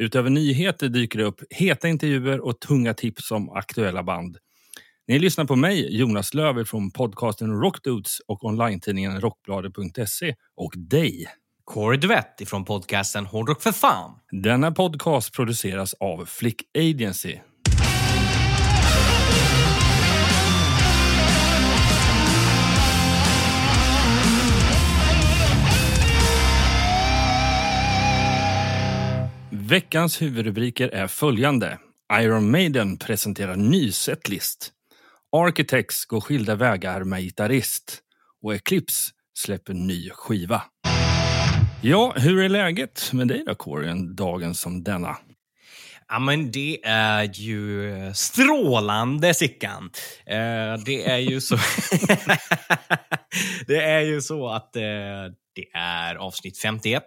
Utöver 0.00 0.30
nyheter 0.30 0.88
dyker 0.88 1.18
det 1.18 1.24
upp 1.24 1.40
heta 1.50 1.88
intervjuer 1.88 2.40
och 2.40 2.60
tunga 2.60 2.94
tips 2.94 3.30
om 3.30 3.50
aktuella 3.50 4.02
band. 4.02 4.36
Ni 5.08 5.18
lyssnar 5.18 5.44
på 5.44 5.56
mig, 5.56 5.98
Jonas 5.98 6.34
Löver 6.34 6.64
från 6.64 6.90
podcasten 6.90 7.60
Rockdudes 7.60 8.20
och 8.26 8.44
online-tidningen 8.44 9.20
rockbladet.se 9.20 10.34
och 10.56 10.72
dig. 10.76 11.26
Corey 11.64 12.00
Duvett 12.00 12.40
ifrån 12.40 12.64
podcasten 12.64 13.26
Hårdrock 13.26 13.62
för 13.62 13.72
fan. 13.72 14.10
Denna 14.42 14.72
podcast 14.72 15.32
produceras 15.32 15.94
av 15.94 16.24
Flick 16.26 16.62
Agency. 16.78 17.38
Veckans 29.68 30.22
huvudrubriker 30.22 30.88
är 30.88 31.06
följande. 31.06 31.78
Iron 32.20 32.50
Maiden 32.50 32.96
presenterar 32.96 33.56
ny 33.56 33.92
setlist. 33.92 34.72
Architects 35.32 36.04
går 36.04 36.20
skilda 36.20 36.54
vägar 36.54 37.04
med 37.04 37.22
gitarrist. 37.22 37.98
Och 38.42 38.54
Eclipse 38.54 39.10
släpper 39.38 39.74
ny 39.74 40.10
skiva. 40.10 40.62
Ja, 41.82 42.14
hur 42.16 42.42
är 42.42 42.48
läget 42.48 43.10
med 43.12 43.28
dig 43.28 43.44
då, 43.46 43.54
Corey, 43.54 43.90
en 43.90 44.16
dagen 44.16 44.54
som 44.54 44.84
denna? 44.84 45.16
Ja, 46.08 46.18
men 46.18 46.50
det 46.50 46.78
är 46.84 47.22
ju 47.22 47.92
strålande, 48.14 49.34
Sickan. 49.34 49.90
Eh, 50.26 50.82
det 50.86 51.10
är 51.10 51.18
ju 51.18 51.40
så... 51.40 51.56
det 53.66 53.82
är 53.82 54.00
ju 54.00 54.20
så 54.20 54.48
att 54.48 54.76
eh, 54.76 54.82
det 55.54 55.68
är 55.74 56.14
avsnitt 56.14 56.58
51 56.58 57.02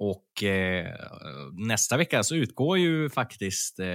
och 0.00 0.44
eh, 0.44 0.86
nästa 1.52 1.96
vecka 1.96 2.22
så 2.22 2.34
utgår 2.34 2.78
ju 2.78 3.10
faktiskt 3.10 3.78
eh, 3.78 3.86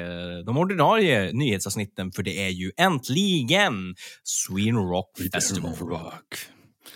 de 0.45 0.58
ordinarie 0.58 1.31
nyhetsavsnitten 1.34 2.12
för 2.12 2.23
det 2.23 2.45
är 2.45 2.50
ju 2.50 2.72
äntligen 2.78 3.95
Sweden 4.23 4.89
Rock 4.89 5.17
Festival. 5.34 5.73
Rock. 5.75 6.36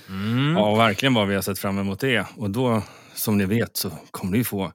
Mm. 0.09 0.53
Ja, 0.57 0.75
verkligen 0.75 1.13
vad 1.13 1.27
vi 1.27 1.35
har 1.35 1.41
sett 1.41 1.59
fram 1.59 1.79
emot 1.79 1.99
det. 1.99 2.25
Och 2.37 2.49
då, 2.49 2.83
som 3.13 3.37
ni 3.37 3.45
vet, 3.45 3.77
så 3.77 3.91
kommer 4.11 4.37
ni 4.37 4.43
få 4.43 4.71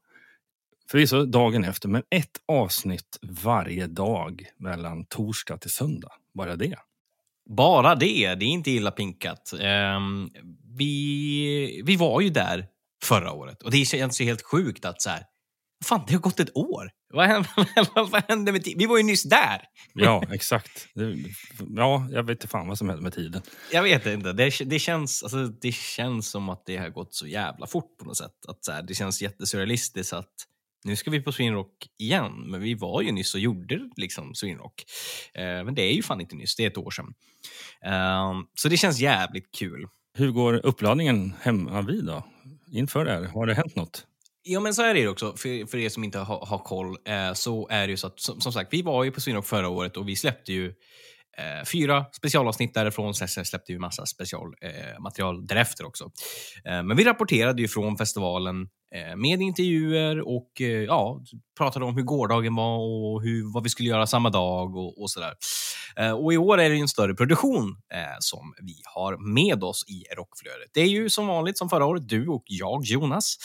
förvisso 0.90 1.24
dagen 1.24 1.64
efter, 1.64 1.88
men 1.88 2.02
ett 2.10 2.40
avsnitt 2.48 3.18
varje 3.22 3.86
dag 3.86 4.44
mellan 4.58 5.06
torsdag 5.06 5.56
till 5.56 5.70
söndag. 5.70 6.12
Bara 6.34 6.56
det. 6.56 6.76
Bara 7.50 7.94
det, 7.94 8.34
det 8.34 8.44
är 8.44 8.48
inte 8.48 8.70
illa 8.70 8.90
pinkat. 8.90 9.52
Ehm, 9.60 10.30
vi, 10.76 11.82
vi 11.84 11.96
var 11.96 12.20
ju 12.20 12.30
där 12.30 12.66
förra 13.04 13.32
året 13.32 13.62
och 13.62 13.70
det 13.70 13.84
känns 13.84 14.20
ju 14.20 14.24
helt 14.24 14.42
sjukt 14.42 14.84
att 14.84 15.02
så 15.02 15.10
här, 15.10 15.22
fan 15.84 16.04
det 16.06 16.12
har 16.12 16.20
gått 16.20 16.40
ett 16.40 16.56
år. 16.56 16.90
Vad 17.14 17.26
hände, 17.26 17.48
vad 17.94 18.24
hände 18.28 18.52
med 18.52 18.64
tiden? 18.64 18.78
Vi 18.78 18.86
var 18.86 18.96
ju 18.96 19.02
nyss 19.02 19.22
där. 19.22 19.62
Ja, 19.94 20.22
exakt. 20.32 20.88
Ja, 21.76 22.08
jag 22.10 22.22
vet 22.22 22.30
inte 22.30 22.48
fan 22.48 22.68
vad 22.68 22.78
som 22.78 22.88
hände 22.88 23.02
med 23.02 23.12
tiden. 23.12 23.42
Jag 23.72 23.82
vet 23.82 24.06
inte. 24.06 24.32
Det, 24.32 24.50
det, 24.64 24.78
känns, 24.78 25.22
alltså, 25.22 25.46
det 25.46 25.72
känns 25.72 26.30
som 26.30 26.48
att 26.48 26.62
det 26.66 26.76
har 26.76 26.88
gått 26.88 27.14
så 27.14 27.26
jävla 27.26 27.66
fort 27.66 27.98
på 27.98 28.04
något 28.04 28.16
sätt. 28.16 28.46
Att 28.48 28.64
så 28.64 28.72
här, 28.72 28.82
det 28.82 28.94
känns 28.94 29.22
jättesurrealistiskt 29.22 30.12
att 30.12 30.32
nu 30.84 30.96
ska 30.96 31.10
vi 31.10 31.20
på 31.20 31.32
Swinrock 31.32 31.86
igen, 31.98 32.32
men 32.46 32.60
vi 32.60 32.74
var 32.74 33.02
ju 33.02 33.12
nyss 33.12 33.34
och 33.34 33.40
gjorde 33.40 33.90
liksom 33.96 34.34
Swinrock. 34.34 34.84
Eh, 35.34 35.64
men 35.64 35.74
det 35.74 35.82
är 35.82 35.92
ju 35.92 36.02
fan 36.02 36.20
inte 36.20 36.36
nyss, 36.36 36.56
det 36.56 36.64
är 36.64 36.70
ett 36.70 36.78
år 36.78 36.90
sedan. 36.90 37.14
Eh, 37.84 38.32
så 38.54 38.68
det 38.68 38.76
känns 38.76 38.98
jävligt 38.98 39.54
kul. 39.58 39.86
Hur 40.18 40.30
går 40.30 40.66
uppladdningen 40.66 41.34
hemma 41.40 41.82
vid 41.82 42.04
då? 42.04 42.24
Inför 42.74 43.04
det 43.04 43.10
här? 43.10 43.24
Har 43.24 43.46
det 43.46 43.54
hänt 43.54 43.76
något? 43.76 44.06
Ja, 44.42 44.60
men 44.60 44.74
så 44.74 44.82
är 44.82 44.94
det 44.94 45.08
också. 45.08 45.36
För, 45.36 45.66
för 45.66 45.78
er 45.78 45.88
som 45.88 46.04
inte 46.04 46.18
har, 46.18 46.46
har 46.46 46.58
koll, 46.58 46.96
eh, 47.08 47.32
så 47.32 47.68
är 47.70 47.86
det 47.86 47.90
ju 47.90 47.96
så 47.96 48.06
att 48.06 48.20
som, 48.20 48.40
som 48.40 48.52
sagt, 48.52 48.72
vi 48.72 48.82
var 48.82 49.04
ju 49.04 49.10
på 49.10 49.20
Swinrock 49.20 49.46
förra 49.46 49.68
året 49.68 49.96
och 49.96 50.08
vi 50.08 50.16
släppte 50.16 50.52
ju 50.52 50.66
eh, 51.38 51.64
fyra 51.72 52.04
specialavsnitt 52.12 52.74
därifrån. 52.74 53.14
Sen 53.14 53.28
släppte 53.28 53.72
vi 53.72 53.78
massa 53.78 54.06
specialmaterial 54.06 55.36
eh, 55.36 55.42
därefter 55.42 55.86
också. 55.86 56.04
Eh, 56.64 56.82
men 56.82 56.96
vi 56.96 57.04
rapporterade 57.04 57.62
ju 57.62 57.68
från 57.68 57.96
festivalen 57.96 58.68
Eh, 58.94 59.16
med 59.16 59.42
intervjuer 59.42 60.28
och 60.28 60.60
eh, 60.60 60.66
ja, 60.66 61.20
pratade 61.58 61.84
om 61.84 61.96
hur 61.96 62.02
gårdagen 62.02 62.54
var 62.54 62.78
och 62.78 63.22
hur, 63.22 63.52
vad 63.52 63.62
vi 63.62 63.68
skulle 63.68 63.88
göra 63.88 64.06
samma 64.06 64.30
dag 64.30 64.76
och, 64.76 65.02
och 65.02 65.10
sådär. 65.10 65.34
Eh, 65.96 66.10
och 66.10 66.32
i 66.32 66.36
år 66.36 66.60
är 66.60 66.70
det 66.70 66.76
en 66.76 66.88
större 66.88 67.14
produktion 67.14 67.76
som 68.18 68.54
vi 68.62 68.74
har 68.94 69.16
med 69.34 69.64
oss 69.64 69.84
i 69.88 70.14
rockflödet. 70.16 70.70
Det 70.72 70.80
är 70.80 70.86
ju 70.86 71.10
som 71.10 71.26
vanligt 71.26 71.58
som 71.58 71.68
förra 71.68 71.86
året, 71.86 72.08
du 72.08 72.28
och 72.28 72.42
jag, 72.46 72.84
Jonas. 72.84 73.36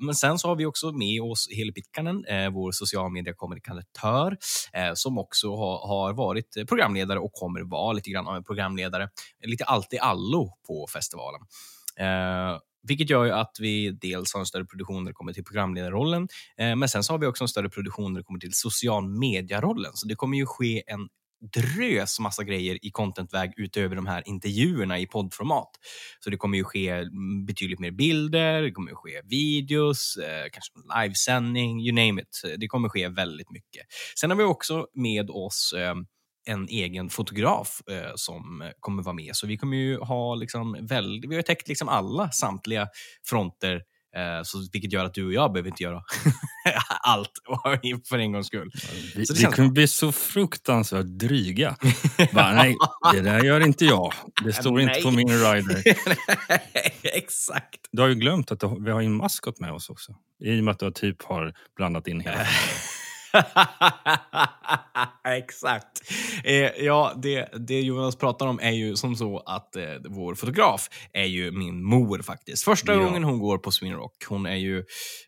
men 0.00 0.14
sen 0.14 0.38
så 0.38 0.48
har 0.48 0.56
vi 0.56 0.66
också 0.66 0.92
med 0.92 1.22
oss 1.22 1.48
Heli 1.50 1.72
Pitkanen, 1.72 2.24
vår 2.52 2.72
social 2.72 3.12
media-kommunikatör, 3.12 4.36
som 4.94 5.18
också 5.18 5.56
har, 5.56 5.88
har 5.88 6.12
varit 6.12 6.68
programledare 6.68 7.18
och 7.18 7.32
kommer 7.32 7.60
vara 7.60 7.92
lite 7.92 8.10
grann 8.10 8.28
av 8.28 8.36
en 8.36 8.44
programledare. 8.44 9.08
Lite 9.44 9.64
allt 9.64 9.92
i 9.92 9.98
allo 9.98 10.52
på 10.66 10.86
festivalen. 10.92 11.40
Vilket 12.82 13.10
gör 13.10 13.24
ju 13.24 13.30
att 13.30 13.56
vi 13.60 13.90
dels 13.90 14.32
har 14.32 14.40
en 14.40 14.46
större 14.46 14.64
produktion 14.64 15.04
när 15.04 15.10
det 15.10 15.14
kommer 15.14 15.32
till 15.32 15.44
programledarrollen, 15.44 16.28
eh, 16.58 16.76
men 16.76 16.88
sen 16.88 17.04
så 17.04 17.12
har 17.12 17.18
vi 17.18 17.26
också 17.26 17.44
en 17.44 17.48
större 17.48 17.68
produktion 17.68 18.12
när 18.12 18.20
det 18.20 18.24
kommer 18.24 18.40
till 18.40 18.52
social 18.52 19.08
media-rollen. 19.08 19.92
Så 19.94 20.08
det 20.08 20.14
kommer 20.14 20.38
ju 20.38 20.46
ske 20.46 20.82
en 20.86 21.08
drös 21.40 22.20
massa 22.20 22.44
grejer 22.44 22.84
i 22.84 22.90
contentväg 22.90 23.52
utöver 23.56 23.96
de 23.96 24.06
här 24.06 24.22
intervjuerna 24.26 24.98
i 24.98 25.06
poddformat. 25.06 25.70
Så 26.24 26.30
det 26.30 26.36
kommer 26.36 26.58
ju 26.58 26.64
ske 26.64 26.88
mm, 26.88 27.46
betydligt 27.46 27.78
mer 27.78 27.90
bilder, 27.90 28.62
det 28.62 28.70
kommer 28.70 28.94
ske 28.94 29.22
videos, 29.24 30.16
eh, 30.16 30.46
kanske 30.52 30.72
livesändning, 31.00 31.80
you 31.80 31.94
name 31.94 32.22
it. 32.22 32.42
Det 32.58 32.66
kommer 32.66 32.88
ske 32.88 33.08
väldigt 33.08 33.50
mycket. 33.50 33.86
Sen 34.20 34.30
har 34.30 34.36
vi 34.36 34.44
också 34.44 34.86
med 34.94 35.30
oss 35.30 35.74
eh, 35.76 35.94
en 36.46 36.68
egen 36.68 37.10
fotograf 37.10 37.80
eh, 37.90 38.12
som 38.14 38.70
kommer 38.80 39.02
vara 39.02 39.14
med. 39.14 39.36
Så 39.36 39.46
vi 39.46 39.56
kommer 39.56 39.76
ju 39.76 39.98
ha 39.98 40.34
liksom 40.34 40.86
väl, 40.86 41.24
vi 41.28 41.36
har 41.36 41.42
täckt 41.42 41.68
liksom 41.68 41.88
alla 41.88 42.30
samtliga 42.30 42.88
fronter 43.26 43.82
eh, 44.16 44.42
så, 44.42 44.58
vilket 44.72 44.92
gör 44.92 45.04
att 45.04 45.14
du 45.14 45.26
och 45.26 45.32
jag 45.32 45.52
behöver 45.52 45.68
inte 45.68 45.82
göra 45.82 46.02
allt 47.00 47.32
för 48.08 48.18
en 48.18 48.32
gång 48.32 48.44
skull. 48.44 48.70
Vi, 49.16 49.26
så 49.26 49.32
det 49.32 49.40
vi 49.40 49.44
kommer 49.44 49.68
bli 49.68 49.88
så 49.88 50.12
fruktansvärt 50.12 51.06
dryga. 51.06 51.76
Bara, 52.32 52.52
nej, 52.52 52.76
det 53.12 53.20
där 53.20 53.44
gör 53.44 53.60
inte 53.60 53.84
jag. 53.84 54.12
Det 54.44 54.52
står 54.52 54.80
inte 54.80 55.02
på 55.02 55.10
min 55.10 55.28
rider. 55.28 55.82
Exakt. 57.02 57.80
Du 57.92 58.02
har 58.02 58.08
ju 58.08 58.14
glömt 58.14 58.52
att 58.52 58.62
vi 58.80 58.90
har 58.90 59.02
en 59.02 59.16
maskot 59.16 59.60
med 59.60 59.72
oss 59.72 59.90
också. 59.90 60.14
I 60.44 60.60
och 60.60 60.64
med 60.64 60.72
att 60.72 60.78
du 60.78 60.90
typ 60.92 61.22
har 61.22 61.54
blandat 61.76 62.08
in 62.08 62.20
hela 62.20 62.46
Exakt. 65.28 65.89
Eh, 66.44 66.84
ja, 66.84 67.12
det, 67.22 67.48
det 67.68 67.80
Jonas 67.80 68.16
pratar 68.16 68.46
om 68.46 68.58
är 68.62 68.70
ju 68.70 68.96
som 68.96 69.16
så 69.16 69.38
att 69.38 69.76
eh, 69.76 69.84
vår 70.08 70.34
fotograf 70.34 70.88
är 71.12 71.24
ju 71.24 71.50
min 71.50 71.84
mor 71.84 72.22
faktiskt. 72.22 72.64
Första 72.64 72.92
ja. 72.92 72.98
gången 72.98 73.24
hon 73.24 73.38
går 73.38 73.58
på 73.58 73.70
Swinrock. 73.70 74.24
Hon 74.28 74.46
är 74.46 74.56
ju 74.56 74.78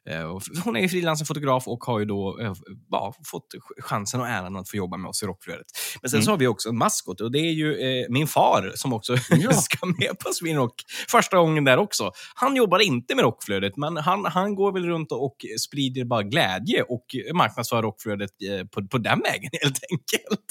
eh, 0.08 0.38
hon 0.64 0.76
är 0.76 0.88
frilansande 0.88 1.26
fotograf 1.26 1.68
och 1.68 1.84
har 1.84 1.98
ju 1.98 2.04
då 2.04 2.40
eh, 2.40 2.52
ja, 2.90 3.14
fått 3.26 3.46
chansen 3.78 4.20
och 4.20 4.28
äran 4.28 4.56
att 4.56 4.68
få 4.68 4.76
jobba 4.76 4.96
med 4.96 5.08
oss 5.08 5.22
i 5.22 5.26
rockflödet. 5.26 5.66
Men 6.02 6.10
sen 6.10 6.18
mm. 6.18 6.24
så 6.24 6.30
har 6.30 6.38
vi 6.38 6.46
också 6.46 6.68
en 6.68 6.78
maskot 6.78 7.20
och 7.20 7.32
det 7.32 7.38
är 7.38 7.52
ju 7.52 7.74
eh, 7.74 8.06
min 8.08 8.26
far 8.26 8.72
som 8.74 8.92
också 8.92 9.16
ja. 9.30 9.52
ska 9.52 9.86
med 9.86 10.18
på 10.18 10.32
Swinrock. 10.32 10.74
Första 11.08 11.36
gången 11.36 11.64
där 11.64 11.76
också. 11.76 12.10
Han 12.34 12.56
jobbar 12.56 12.78
inte 12.78 13.14
med 13.14 13.22
rockflödet, 13.22 13.76
men 13.76 13.96
han, 13.96 14.24
han 14.24 14.54
går 14.54 14.72
väl 14.72 14.86
runt 14.86 15.12
och 15.12 15.36
sprider 15.60 16.04
bara 16.04 16.22
glädje 16.22 16.82
och 16.82 17.04
marknadsför 17.34 17.82
rockflödet 17.82 18.30
eh, 18.50 18.66
på, 18.66 18.88
på 18.88 18.98
den 18.98 19.20
vägen 19.20 19.50
helt 19.62 19.78
enkelt. 19.90 20.46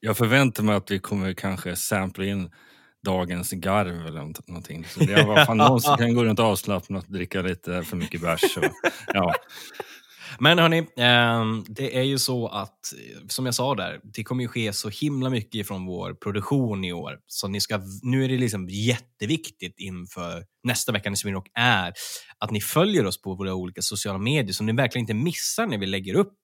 Jag 0.00 0.16
förväntar 0.16 0.62
mig 0.62 0.74
att 0.74 0.90
vi 0.90 0.98
kommer 0.98 1.32
kanske 1.32 1.76
sampla 1.76 2.24
in 2.24 2.50
dagens 3.04 3.50
garv 3.50 4.06
eller 4.06 4.20
någonting. 4.48 4.84
Så 4.84 5.00
det 5.00 5.24
var 5.24 5.44
fan 5.44 5.56
någon 5.56 5.80
som 5.80 5.96
kan 5.96 6.14
gå 6.14 6.24
runt 6.24 6.40
avslappnat 6.40 7.04
och 7.04 7.12
dricka 7.12 7.42
lite 7.42 7.82
för 7.82 7.96
mycket 7.96 8.20
bärs. 8.20 8.58
Ja. 9.14 9.34
Men 10.38 10.58
hörni, 10.58 10.86
ehm, 10.96 11.64
det 11.68 11.96
är 11.98 12.02
ju 12.02 12.18
så 12.18 12.48
att, 12.48 12.78
som 13.28 13.46
jag 13.46 13.54
sa 13.54 13.74
där, 13.74 14.00
det 14.02 14.24
kommer 14.24 14.42
ju 14.42 14.48
ske 14.48 14.72
så 14.72 14.88
himla 14.88 15.30
mycket 15.30 15.68
från 15.68 15.86
vår 15.86 16.14
produktion 16.14 16.84
i 16.84 16.92
år. 16.92 17.18
Så 17.26 17.48
ni 17.48 17.60
ska, 17.60 17.80
nu 18.02 18.24
är 18.24 18.28
det 18.28 18.38
liksom 18.38 18.68
jätteviktigt 18.68 19.74
inför 19.78 20.44
nästa 20.64 20.92
vecka 20.92 21.10
när 21.10 21.16
Swinrock 21.16 21.50
är 21.54 21.92
att 22.38 22.50
ni 22.50 22.60
följer 22.60 23.06
oss 23.06 23.22
på 23.22 23.34
våra 23.34 23.54
olika 23.54 23.82
sociala 23.82 24.18
medier 24.18 24.52
så 24.52 24.64
ni 24.64 24.72
verkligen 24.72 25.02
inte 25.02 25.14
missar 25.14 25.66
när 25.66 25.78
vi 25.78 25.86
lägger 25.86 26.14
upp 26.14 26.38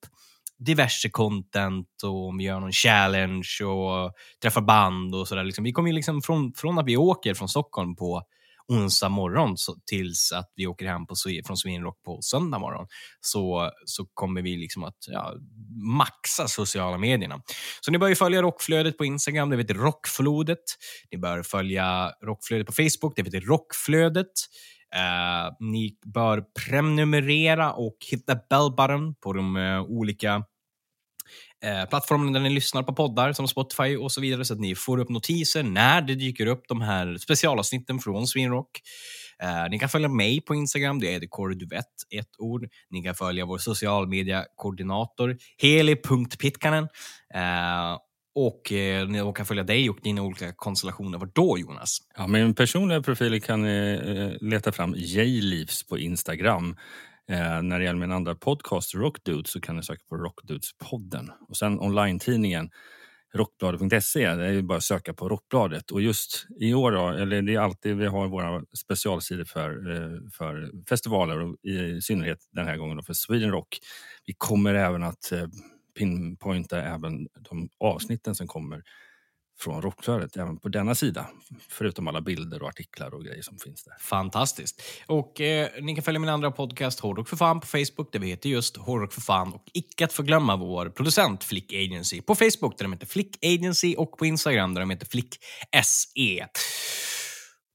diverse 0.59 1.09
content 1.09 2.03
och 2.03 2.27
om 2.27 2.37
vi 2.37 2.43
gör 2.43 2.59
någon 2.59 2.71
challenge 2.71 3.59
och 3.65 4.13
träffar 4.41 4.61
band 4.61 5.15
och 5.15 5.27
sådär. 5.27 5.43
Liksom. 5.43 5.63
Vi 5.63 5.71
kommer 5.71 5.89
ju 5.89 5.95
liksom 5.95 6.21
från, 6.21 6.53
från 6.53 6.79
att 6.79 6.85
vi 6.85 6.97
åker 6.97 7.33
från 7.33 7.49
Stockholm 7.49 7.95
på 7.95 8.23
onsdag 8.67 9.09
morgon 9.09 9.57
så, 9.57 9.75
tills 9.85 10.31
att 10.31 10.53
vi 10.55 10.67
åker 10.67 10.85
hem 10.85 11.07
på, 11.07 11.15
från 11.45 11.57
Sweden 11.57 11.83
Rock 11.83 12.03
på 12.03 12.21
söndag 12.21 12.59
morgon 12.59 12.87
så, 13.21 13.71
så 13.85 14.05
kommer 14.13 14.41
vi 14.41 14.57
liksom 14.57 14.83
att 14.83 14.97
ja, 15.07 15.33
maxa 15.97 16.47
sociala 16.47 16.97
medierna. 16.97 17.41
Så 17.81 17.91
ni 17.91 17.97
bör 17.97 18.07
ju 18.07 18.15
följa 18.15 18.41
rockflödet 18.41 18.97
på 18.97 19.05
Instagram, 19.05 19.49
det 19.49 19.57
heter 19.57 19.73
Rockflodet. 19.73 20.63
Ni 21.11 21.17
bör 21.17 21.43
följa 21.43 22.11
rockflödet 22.23 22.67
på 22.67 22.73
Facebook, 22.73 23.15
det 23.15 23.23
heter 23.23 23.41
Rockflödet. 23.41 24.31
Uh, 24.95 25.55
ni 25.59 25.97
bör 26.05 26.41
prenumerera 26.41 27.73
och 27.73 27.97
hitta 28.11 28.35
bell 28.35 28.71
button 28.77 29.15
på 29.15 29.33
de 29.33 29.55
uh, 29.55 29.81
olika 29.81 30.35
uh, 31.65 31.89
plattformarna 31.89 32.31
där 32.31 32.39
ni 32.39 32.49
lyssnar 32.49 32.83
på 32.83 32.93
poddar 32.93 33.33
som 33.33 33.47
Spotify 33.47 33.97
och 33.97 34.11
så 34.11 34.21
vidare 34.21 34.45
så 34.45 34.53
att 34.53 34.59
ni 34.59 34.75
får 34.75 34.99
upp 34.99 35.09
notiser 35.09 35.63
när 35.63 36.01
det 36.01 36.15
dyker 36.15 36.45
upp 36.45 36.63
de 36.67 36.81
här 36.81 37.17
specialavsnitten 37.17 37.99
från 37.99 38.27
Swinrock. 38.27 38.81
Ni 39.69 39.79
kan 39.79 39.89
följa 39.89 40.09
mig 40.09 40.41
på 40.41 40.55
Instagram, 40.55 40.99
det 40.99 41.13
är 41.13 41.55
Duvett, 41.55 41.85
ett 42.11 42.29
ord. 42.37 42.67
Ni 42.89 43.03
kan 43.03 43.15
följa 43.15 43.45
vår 43.45 43.57
social 43.57 44.07
media-koordinator, 44.07 45.37
heli.pitkanen. 45.57 46.87
Och 48.35 48.71
eh, 48.71 49.33
kan 49.33 49.45
följa 49.45 49.63
dig 49.63 49.89
och 49.89 49.97
dina 50.03 50.21
olika 50.21 50.53
konstellationer. 50.53 51.17
Var 51.17 51.29
då, 51.33 51.57
Jonas? 51.59 51.97
Ja, 52.17 52.27
min 52.27 52.55
personliga 52.55 53.01
profil 53.01 53.41
kan 53.41 53.61
ni 53.61 53.99
eh, 54.05 54.47
leta 54.47 54.71
fram 54.71 54.93
J-Leaves 54.97 55.87
på 55.87 55.97
Instagram. 55.97 56.75
Eh, 57.29 57.61
när 57.61 57.79
det 57.79 57.85
gäller 57.85 57.99
min 57.99 58.11
andra 58.11 58.35
podcast, 58.35 58.95
Rockdudes, 58.95 59.51
så 59.51 59.61
kan 59.61 59.75
ni 59.75 59.83
söka 59.83 60.01
på 60.09 60.15
Rockdudes-podden. 60.15 61.29
Och 61.49 61.57
sen 61.57 61.79
online-tidningen 61.79 62.69
rockbladet.se, 63.35 64.35
det 64.35 64.45
är 64.45 64.61
bara 64.61 64.77
att 64.77 64.83
söka 64.83 65.13
på 65.13 65.29
Rockbladet. 65.29 65.91
Och 65.91 66.01
just 66.01 66.47
i 66.59 66.73
år, 66.73 66.91
då, 66.91 67.07
eller 67.09 67.41
det 67.41 67.55
är 67.55 67.59
alltid 67.59 67.97
vi 67.97 68.05
har 68.05 68.27
våra 68.27 68.63
specialsidor 68.77 69.43
för, 69.43 69.69
eh, 69.91 70.19
för 70.31 70.71
festivaler 70.89 71.39
och 71.39 71.55
i 71.63 72.01
synnerhet 72.01 72.39
den 72.51 72.67
här 72.67 72.77
gången 72.77 72.97
då 72.97 73.03
för 73.03 73.13
Sweden 73.13 73.51
Rock. 73.51 73.79
Vi 74.25 74.33
kommer 74.37 74.73
även 74.73 75.03
att 75.03 75.31
eh, 75.31 75.47
pinpointa 75.97 76.81
även 76.81 77.27
de 77.49 77.69
avsnitten 77.79 78.35
som 78.35 78.47
kommer 78.47 78.83
från 79.59 79.81
rockflödet 79.81 80.37
även 80.37 80.57
på 80.57 80.69
denna 80.69 80.95
sida. 80.95 81.27
Förutom 81.69 82.07
alla 82.07 82.21
bilder 82.21 82.61
och 82.61 82.69
artiklar 82.69 83.13
och 83.13 83.23
grejer 83.23 83.41
som 83.41 83.57
finns 83.59 83.83
där. 83.83 83.93
Fantastiskt. 83.99 84.81
Och 85.07 85.41
eh, 85.41 85.69
ni 85.81 85.95
kan 85.95 86.03
följa 86.03 86.19
min 86.19 86.29
andra 86.29 86.51
podcast 86.51 86.99
Hårdrock 86.99 87.29
för 87.29 87.37
fan 87.37 87.59
på 87.59 87.67
Facebook 87.67 88.11
där 88.11 88.19
vi 88.19 88.27
heter 88.27 88.49
just 88.49 88.77
Hårdrock 88.77 89.13
för 89.13 89.21
fan 89.21 89.53
och 89.53 89.63
icke 89.73 90.05
att 90.05 90.13
förglömma 90.13 90.55
vår 90.55 90.89
producent 90.89 91.43
Flick 91.43 91.73
Agency 91.73 92.21
på 92.21 92.35
Facebook 92.35 92.77
där 92.77 92.85
de 92.85 92.93
heter 92.93 93.07
Flick 93.07 93.45
Agency 93.45 93.95
och 93.95 94.17
på 94.17 94.25
Instagram 94.25 94.73
där 94.73 94.81
de 94.81 94.89
heter 94.89 95.05
Flick 95.05 95.35
SE. 95.83 96.47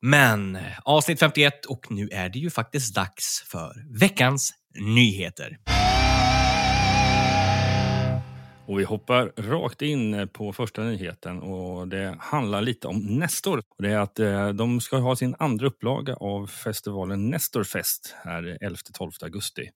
Men 0.02 0.58
avsnitt 0.84 1.19
51 1.20 1.64
och 1.66 1.90
nu 1.90 2.08
är 2.12 2.28
det 2.28 2.38
ju 2.38 2.50
faktiskt 2.50 2.94
dags 2.94 3.44
för 3.46 3.99
veckans 4.00 4.52
nyheter. 4.78 5.58
Och 8.70 8.78
vi 8.78 8.84
hoppar 8.84 9.32
rakt 9.37 9.82
in 9.82 10.28
på 10.32 10.52
första 10.52 10.82
nyheten 10.82 11.40
och 11.43 11.88
det 11.88 12.17
handlar 12.20 12.62
lite 12.62 12.88
om 12.88 12.99
Nestor. 12.99 13.62
Det 13.78 13.88
är 13.90 13.99
att 13.99 14.19
eh, 14.19 14.49
de 14.49 14.81
ska 14.81 14.96
ha 14.96 15.17
sin 15.17 15.34
andra 15.38 15.67
upplaga 15.67 16.14
av 16.14 16.46
festivalen 16.46 17.31
Nestorfest 17.31 18.14
här 18.25 18.58
11-12 18.61 19.25
augusti. 19.25 19.70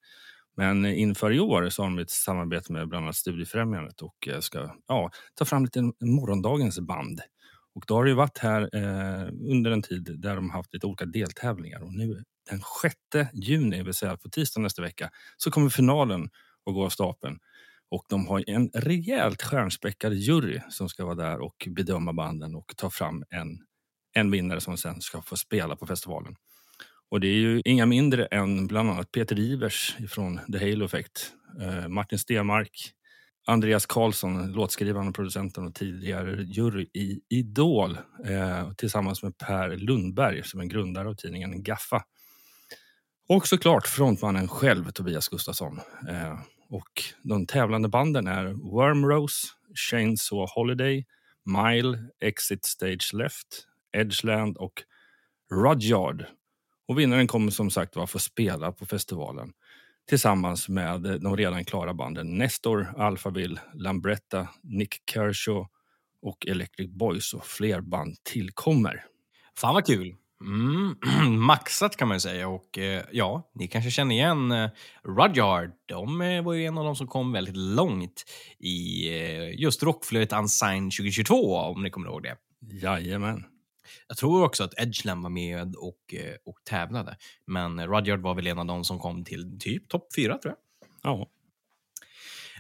Men 0.57 0.87
inför 0.87 1.33
i 1.33 1.41
år 1.41 1.69
så 1.69 1.83
har 1.83 1.91
de 1.91 1.99
ett 1.99 2.11
samarbete 2.11 2.73
med 2.73 2.89
bland 2.89 3.05
annat 3.05 3.17
Studiefrämjandet 3.17 4.03
och 4.03 4.29
eh, 4.29 4.41
ska 4.41 4.75
ja, 4.89 5.11
ta 5.35 5.45
fram 5.45 5.65
lite 5.65 5.93
morgondagens 6.01 6.81
band. 6.81 7.21
Och 7.75 7.85
då 7.87 7.95
har 7.95 8.05
det 8.05 8.15
varit 8.15 8.39
här 8.39 8.61
eh, 8.73 9.29
under 9.51 9.71
en 9.71 9.83
tid 9.83 10.15
där 10.19 10.37
de 10.37 10.51
haft 10.51 10.75
lite 10.75 10.87
olika 10.87 11.05
deltävlingar 11.05 11.83
och 11.83 11.93
nu 11.93 12.23
den 12.51 12.61
6 12.83 13.31
juni, 13.33 13.77
det 13.79 13.85
vill 13.85 13.95
säga 13.95 14.17
på 14.17 14.29
tisdag 14.29 14.61
nästa 14.61 14.83
vecka, 14.83 15.11
så 15.37 15.51
kommer 15.51 15.71
finalen 15.71 16.29
att 16.67 16.75
gå 16.75 16.85
av 16.85 16.91
stapeln. 16.91 17.39
Och 17.91 18.05
de 18.09 18.27
har 18.27 18.51
en 18.51 18.71
rejält 18.75 19.43
stjärnspäckad 19.43 20.15
jury 20.15 20.61
som 20.71 20.89
ska 20.89 21.05
vara 21.05 21.15
där 21.15 21.41
och 21.41 21.69
bedöma 21.71 22.13
banden 22.13 22.55
och 22.55 22.73
ta 22.77 22.91
fram 22.91 23.25
en, 23.31 23.59
en 24.15 24.31
vinnare 24.31 24.61
som 24.61 24.77
sen 24.77 25.01
ska 25.01 25.23
få 25.23 25.37
spela 25.37 25.77
på 25.77 25.87
festivalen. 25.87 26.37
Och 27.11 27.21
det 27.21 27.29
är 27.29 27.39
ju 27.39 27.63
inga 27.65 27.87
mindre 27.87 28.27
än 28.27 28.67
bland 28.67 28.91
annat 28.91 29.13
Peter 29.13 29.39
Ivers 29.39 29.97
från 30.09 30.41
The 30.53 30.71
Halo 30.71 30.85
Effect, 30.85 31.33
eh, 31.61 31.89
Martin 31.89 32.19
Stenmark, 32.19 32.93
Andreas 33.47 33.87
Karlsson, 33.87 34.53
låtskrivaren 34.53 35.09
och 35.09 35.15
producenten 35.15 35.67
och 35.67 35.75
tidigare 35.75 36.43
jury 36.43 36.89
i 36.93 37.21
Idol 37.29 37.99
eh, 38.27 38.73
tillsammans 38.73 39.23
med 39.23 39.39
Per 39.39 39.77
Lundberg 39.77 40.43
som 40.43 40.61
är 40.61 40.65
grundare 40.65 41.09
av 41.09 41.15
tidningen 41.15 41.63
Gaffa. 41.63 42.05
Och 43.29 43.49
såklart 43.49 43.87
frontmannen 43.87 44.49
själv, 44.49 44.91
Tobias 44.91 45.29
Gustafsson. 45.29 45.81
Eh, 46.09 46.39
och 46.69 47.03
de 47.23 47.47
tävlande 47.47 47.89
banden 47.89 48.27
är 48.27 48.45
Wormrose, 48.47 49.49
Chainsaw 49.91 50.53
Holiday, 50.55 51.07
Mile, 51.45 51.99
Exit 52.21 52.65
Stage 52.65 53.11
Left, 53.15 53.67
Edgeland 53.93 54.57
och 54.57 54.83
Rudyard. 55.53 56.27
Och 56.89 56.99
vinnaren 56.99 57.27
kommer 57.27 57.51
som 57.51 57.71
sagt 57.71 57.97
att 57.97 58.11
få 58.11 58.19
spela 58.19 58.73
på 58.73 58.87
festivalen 58.87 59.53
tillsammans 60.09 60.69
med 60.69 61.01
de 61.01 61.37
redan 61.37 61.65
klara 61.65 61.95
banden 61.95 62.39
Nestor, 62.39 62.95
Alphaville, 62.97 63.61
Lambretta, 63.75 64.49
Nick 64.63 65.11
Kershaw 65.11 65.69
och 66.23 66.47
Electric 66.47 66.91
Boys 66.91 67.35
och 67.35 67.47
fler 67.47 67.81
band 67.81 68.17
tillkommer. 68.23 69.05
Fan 69.57 69.75
vad 69.75 69.87
kul! 69.87 70.17
Mm, 70.45 70.97
maxat 71.41 71.97
kan 71.97 72.09
man 72.09 72.21
säga 72.21 72.49
och 72.49 72.79
eh, 72.79 73.03
ja, 73.13 73.51
ni 73.55 73.69
kanske 73.69 73.91
känner 73.91 74.15
igen 74.15 74.53
eh, 74.53 74.71
Rudyard. 75.03 75.71
De 75.87 76.21
eh, 76.21 76.43
var 76.43 76.53
ju 76.53 76.65
en 76.65 76.79
av 76.79 76.85
de 76.85 76.97
som 76.97 77.07
kom 77.07 77.33
väldigt 77.33 77.57
långt 77.57 78.25
i 78.59 79.09
eh, 79.09 79.61
just 79.61 79.83
rockflödet 79.83 80.33
Unsigned 80.33 80.93
2022 80.93 81.57
om 81.57 81.83
ni 81.83 81.91
kommer 81.91 82.09
ihåg 82.09 82.23
det. 82.23 82.37
Jajamän. 82.61 83.45
Jag 84.09 84.17
tror 84.17 84.45
också 84.45 84.65
att 84.65 84.75
Edgeland 84.79 85.23
var 85.23 85.31
med 85.31 85.75
och, 85.77 86.15
eh, 86.15 86.35
och 86.45 86.59
tävlade, 86.65 87.17
men 87.47 87.87
Rudyard 87.87 88.21
var 88.21 88.35
väl 88.35 88.47
en 88.47 88.59
av 88.59 88.67
de 88.67 88.85
som 88.85 88.99
kom 88.99 89.25
till 89.25 89.59
typ 89.61 89.89
topp 89.89 90.09
fyra 90.17 90.39
tror 90.39 90.55
jag. 90.55 90.89
Ja. 91.13 91.29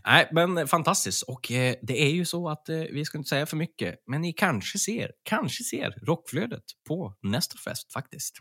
Nej, 0.07 0.29
men 0.33 0.69
fantastiskt. 0.69 1.23
Och 1.23 1.53
eh, 1.53 1.75
det 1.83 2.03
är 2.03 2.11
ju 2.11 2.25
så 2.25 2.49
att 2.49 2.69
eh, 2.69 2.77
vi 2.77 3.05
ska 3.05 3.19
inte 3.19 3.29
säga 3.29 3.47
för 3.47 3.57
mycket, 3.57 3.95
men 4.07 4.21
ni 4.21 4.33
kanske 4.33 4.79
ser, 4.79 5.11
kanske 5.23 5.65
ser 5.65 5.91
rockflödet 6.07 6.65
på 6.89 7.15
Nestorfest 7.23 7.93
faktiskt. 7.93 8.39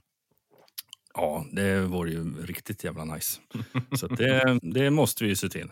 Ja, 1.14 1.46
det 1.52 1.82
vore 1.82 2.12
ju 2.12 2.46
riktigt 2.46 2.84
jävla 2.84 3.06
nice. 3.06 3.40
Så 3.96 4.08
det, 4.08 4.60
det 4.62 4.90
måste 4.90 5.24
vi 5.24 5.30
ju 5.30 5.36
se 5.36 5.50
till. 5.50 5.72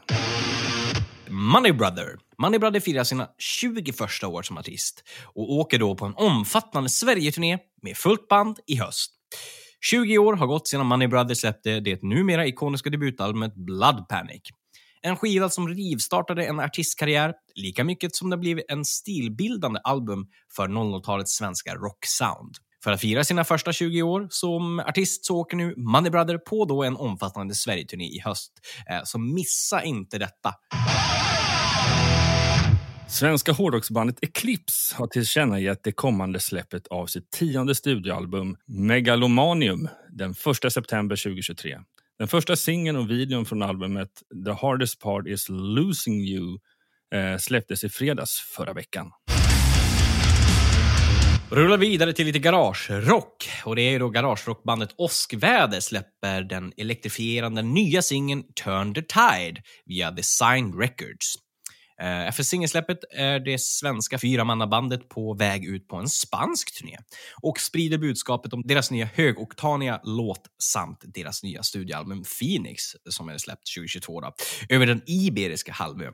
Money 1.30 1.72
Brother. 1.72 2.18
Money 2.38 2.60
Brother 2.60 2.80
firar 2.80 3.04
sina 3.04 3.30
21 3.38 4.24
år 4.24 4.42
som 4.42 4.58
artist 4.58 5.04
och 5.24 5.52
åker 5.52 5.80
då 5.80 5.96
på 5.96 6.06
en 6.06 6.14
omfattande 6.16 6.90
Sverige-turné 6.90 7.58
med 7.82 7.98
fullt 7.98 8.28
band 8.28 8.60
i 8.68 8.76
höst. 8.76 9.12
20 9.92 10.18
år 10.18 10.34
har 10.34 10.48
gått 10.48 10.68
sedan 10.68 10.86
Money 10.86 11.08
Brother 11.08 11.36
släppte 11.36 11.80
det 11.80 12.04
numera 12.04 12.48
ikoniska 12.48 12.90
debutalbumet 12.90 13.56
Blood 13.56 14.08
Panic. 14.10 14.42
En 15.04 15.16
skiva 15.16 15.50
som 15.50 15.70
rivstartade 15.70 16.46
en 16.46 16.60
artistkarriär 16.60 17.34
lika 17.56 17.84
mycket 17.84 18.16
som 18.16 18.30
det 18.30 18.38
blev 18.38 18.62
en 18.68 18.86
stilbildande 18.86 19.80
album 19.84 20.28
för 20.56 20.68
00-talets 20.68 21.32
svenska 21.32 21.76
rocksound. 21.76 22.56
För 22.84 22.92
att 22.92 23.02
fira 23.02 23.24
sina 23.24 23.44
första 23.44 23.74
20 23.74 24.02
år 24.02 24.28
som 24.30 24.80
artist 24.80 25.26
så 25.26 25.38
åker 25.38 25.58
nu 25.58 25.74
Money 25.78 26.12
Brother 26.12 26.38
på 26.38 26.66
då 26.66 26.84
en 26.84 26.98
omfattande 26.98 27.56
Sverigeturné 27.56 28.06
i 28.06 28.20
höst. 28.20 28.52
Eh, 28.90 29.00
så 29.04 29.20
missa 29.20 29.84
inte 29.84 30.18
detta. 30.18 30.54
Svenska 33.10 33.52
hårdrocksbandet 33.52 34.16
Eclipse 34.22 34.96
har 34.96 35.08
tillkännagett 35.08 35.84
det 35.84 35.92
kommande 35.92 36.40
släppet 36.40 36.88
av 36.88 37.06
sitt 37.06 37.32
tionde 37.32 37.76
studioalbum 37.76 38.58
Megalomanium 38.66 39.90
den 40.10 40.32
1 40.66 40.74
september 40.74 41.16
2023. 41.16 41.78
Den 42.20 42.28
första 42.28 42.56
singeln 42.56 42.98
och 42.98 43.10
videon 43.10 43.46
från 43.46 43.62
albumet 43.62 44.10
The 44.46 44.52
hardest 44.52 45.00
part 45.00 45.28
is 45.28 45.50
losing 45.50 46.22
you 46.22 46.58
eh, 47.16 47.38
släpptes 47.38 47.84
i 47.84 47.90
fredags 47.90 48.32
förra 48.56 48.74
veckan. 48.74 49.12
Rullar 51.52 51.78
vidare 51.78 52.14
till 52.14 52.26
lite 52.26 52.40
garagerock. 52.40 53.50
Och 53.66 53.76
det 53.76 53.82
är 53.82 54.00
då 54.00 54.10
garagerockbandet 54.10 54.90
Åskväder 54.98 55.80
släpper 55.80 56.42
den 56.42 56.74
elektrifierande 56.78 57.62
nya 57.62 58.02
singeln 58.02 58.44
Turn 58.64 58.94
the 58.94 59.02
Tide 59.02 59.62
via 59.86 60.12
The 60.12 60.24
Records. 60.80 61.36
Eh, 62.02 62.28
Efter 62.28 62.44
singelsläppet 62.44 62.98
är 63.12 63.40
det 63.40 63.62
svenska 63.62 64.20
fyramannabandet 64.20 65.10
på 65.10 65.34
väg 65.34 65.66
ut 65.66 65.88
på 65.88 65.96
en 65.96 66.08
spansk 66.10 66.80
turné 66.80 66.98
och 67.42 67.60
sprider 67.60 67.98
budskapet 67.98 68.54
om 68.54 68.62
deras 68.66 68.92
nya 68.92 69.10
högoktaniga 69.14 70.02
låt 70.04 70.42
samt 70.64 71.00
deras 71.04 71.44
nya 71.44 71.64
studioalbum 71.64 72.24
Phoenix 72.40 72.84
som 73.10 73.30
är 73.30 73.38
släppt 73.38 73.76
2022 73.78 74.22
då, 74.22 74.34
över 74.70 74.86
den 74.86 75.02
iberiska 75.06 75.72
halvön. 75.72 76.14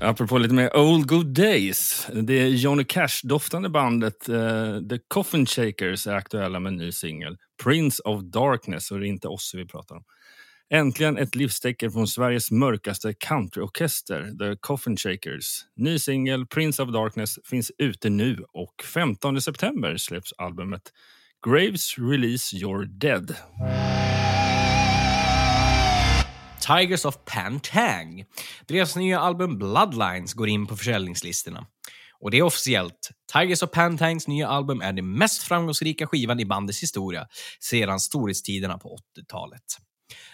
Apropå 0.00 0.38
lite 0.38 0.54
mer 0.54 0.76
old 0.76 1.06
good 1.08 1.34
days. 1.34 2.06
Det 2.12 2.40
är 2.40 2.46
Johnny 2.46 2.84
Cash-doftande 2.84 3.68
bandet 3.68 4.28
eh, 4.28 4.78
The 4.90 4.98
Coffin 5.08 5.46
Shakers 5.46 6.06
är 6.06 6.14
aktuella 6.14 6.60
med 6.60 6.70
en 6.70 6.76
ny 6.76 6.92
singel. 6.92 7.36
Prince 7.64 8.02
of 8.02 8.22
Darkness, 8.22 8.90
och 8.90 9.00
det 9.00 9.06
är 9.06 9.08
inte 9.08 9.28
oss 9.28 9.52
vi 9.54 9.66
pratar 9.66 9.96
om. 9.96 10.04
Äntligen 10.72 11.18
ett 11.18 11.34
livstecken 11.34 11.92
från 11.92 12.08
Sveriges 12.08 12.50
mörkaste 12.50 13.14
countryorkester, 13.14 14.30
The 14.38 14.56
Coffin 14.60 14.96
Shakers. 14.96 15.64
Ny 15.76 15.98
singel, 15.98 16.46
Prince 16.46 16.82
of 16.82 16.92
Darkness, 16.92 17.38
finns 17.44 17.72
ute 17.78 18.10
nu 18.10 18.44
och 18.52 18.84
15 18.94 19.40
september 19.40 19.96
släpps 19.96 20.32
albumet 20.38 20.82
Graves 21.46 21.98
Release 21.98 22.56
Your 22.56 22.84
Dead. 22.84 23.36
Tigers 26.78 27.04
of 27.04 27.14
Pantang. 27.24 28.24
Deras 28.66 28.96
nya 28.96 29.20
album 29.20 29.58
Bloodlines 29.58 30.34
går 30.34 30.48
in 30.48 30.66
på 30.66 30.76
försäljningslistorna. 30.76 31.66
Och 32.20 32.30
det 32.30 32.38
är 32.38 32.42
officiellt. 32.42 33.10
Tigers 33.32 33.62
of 33.62 33.70
Pantangs 33.70 34.28
nya 34.28 34.48
album 34.48 34.80
är 34.80 34.92
den 34.92 35.12
mest 35.18 35.42
framgångsrika 35.42 36.06
skivan 36.06 36.40
i 36.40 36.44
bandets 36.44 36.82
historia 36.82 37.26
sedan 37.60 38.00
storhetstiderna 38.00 38.78
på 38.78 38.98
80-talet. 39.18 39.62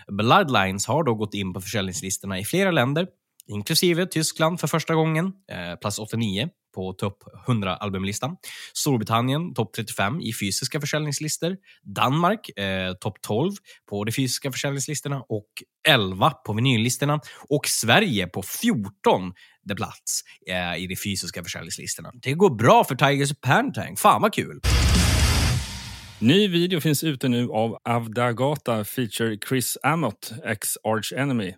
Bloodlines 0.09 0.87
har 0.87 1.05
då 1.05 1.15
gått 1.15 1.35
in 1.35 1.53
på 1.53 1.61
försäljningslistorna 1.61 2.39
i 2.39 2.45
flera 2.45 2.71
länder, 2.71 3.07
inklusive 3.47 4.07
Tyskland 4.07 4.61
för 4.61 4.67
första 4.67 4.95
gången, 4.95 5.27
eh, 5.27 5.79
plats 5.81 5.99
89 5.99 6.49
på 6.77 6.93
topp 6.93 7.19
100-albumlistan. 7.47 8.37
Storbritannien 8.75 9.55
topp 9.55 9.73
35 9.77 10.21
i 10.21 10.33
fysiska 10.33 10.81
försäljningslistor. 10.81 11.57
Danmark 11.83 12.59
eh, 12.59 12.93
topp 13.01 13.17
12 13.23 13.53
på 13.91 14.05
de 14.05 14.13
fysiska 14.13 14.53
försäljningslistorna 14.53 15.23
och 15.29 15.49
11 15.89 16.31
på 16.31 16.53
vinyllistorna. 16.53 17.21
Och 17.49 17.67
Sverige 17.67 18.27
på 18.27 18.43
14 18.43 19.33
plats 19.77 20.21
eh, 20.47 20.83
i 20.83 20.87
de 20.87 20.97
fysiska 20.97 21.45
försäljningslistorna. 21.45 22.11
Det 22.23 22.33
går 22.33 22.51
bra 22.51 22.85
för 22.85 22.95
Tigers 22.95 23.41
Pantang. 23.41 23.97
Fan 23.97 24.23
vad 24.23 24.35
kul! 24.35 24.61
Ny 26.21 26.49
video 26.49 26.81
finns 26.81 27.05
ute 27.05 27.29
nu 27.29 27.49
av 27.51 27.79
Avdagata 27.85 28.85
feature 28.85 29.39
Chris 29.49 29.79
Amott, 29.83 30.33
ex 30.45 30.77
Arch 30.85 31.13
Enemy. 31.13 31.55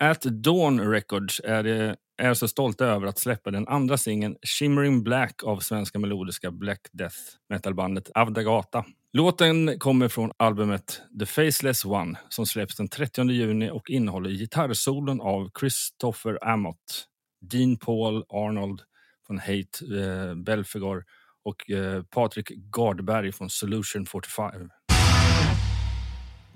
At 0.00 0.22
Dawn 0.22 0.80
Records 0.80 1.40
är, 1.44 1.62
det, 1.62 1.96
är 2.18 2.34
så 2.34 2.48
stolta 2.48 2.86
över 2.86 3.06
att 3.06 3.18
släppa 3.18 3.50
den 3.50 3.68
andra 3.68 3.96
singeln 3.96 4.36
Shimmering 4.42 5.02
Black 5.02 5.44
av 5.44 5.58
svenska 5.58 5.98
melodiska 5.98 6.50
Black 6.50 6.80
Death 6.92 7.16
metalbandet 7.48 8.10
Avdagata. 8.14 8.84
Låten 9.12 9.78
kommer 9.78 10.08
från 10.08 10.32
albumet 10.36 11.02
The 11.18 11.26
Faceless 11.26 11.84
One 11.84 12.18
som 12.28 12.46
släpps 12.46 12.76
den 12.76 12.88
30 12.88 13.30
juni 13.30 13.70
och 13.70 13.90
innehåller 13.90 14.30
gitarrsolon 14.30 15.20
av 15.20 15.50
Christopher 15.60 16.38
Amott, 16.48 17.06
Dean 17.40 17.76
Paul 17.76 18.24
Arnold 18.28 18.80
från 19.26 19.38
Hate 19.38 20.00
eh, 20.00 20.34
Belfegor 20.34 21.04
och 21.44 21.70
eh, 21.70 22.02
Patrik 22.02 22.48
Gardberg 22.48 23.32
från 23.32 23.50
Solution 23.50 24.06
45. 24.06 24.52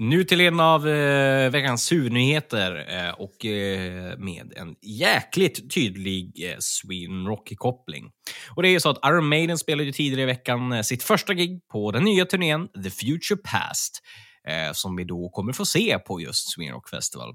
Nu 0.00 0.25
till 0.25 0.40
en 0.40 0.61
av 0.61 0.88
eh, 0.88 1.50
veckans 1.50 1.85
surnyheter 1.85 2.87
eh, 2.88 3.11
och 3.11 3.45
eh, 3.45 4.18
med 4.18 4.52
en 4.57 4.76
jäkligt 4.83 5.75
tydlig 5.75 6.50
eh, 6.50 6.57
Sweden 6.59 7.26
Rock-koppling. 7.26 8.11
Och 8.57 8.62
det 8.62 8.68
är 8.68 8.71
ju 8.71 8.80
så 8.80 8.90
att 8.90 9.07
Iron 9.07 9.28
Maiden 9.28 9.59
spelade 9.59 9.85
ju 9.85 9.92
tidigare 9.92 10.23
i 10.23 10.26
veckan 10.26 10.73
eh, 10.73 10.83
sitt 10.83 11.02
första 11.02 11.35
gig 11.35 11.68
på 11.68 11.90
den 11.90 12.04
nya 12.04 12.25
turnén 12.25 12.68
The 12.68 12.90
Future 12.90 13.40
Past 13.45 14.02
eh, 14.49 14.73
som 14.73 14.97
vi 14.97 15.04
då 15.04 15.28
kommer 15.28 15.52
få 15.52 15.64
se 15.64 15.99
på 15.99 16.21
just 16.21 16.52
Sweden 16.52 16.75
Rock 16.75 16.88
Festival. 16.88 17.35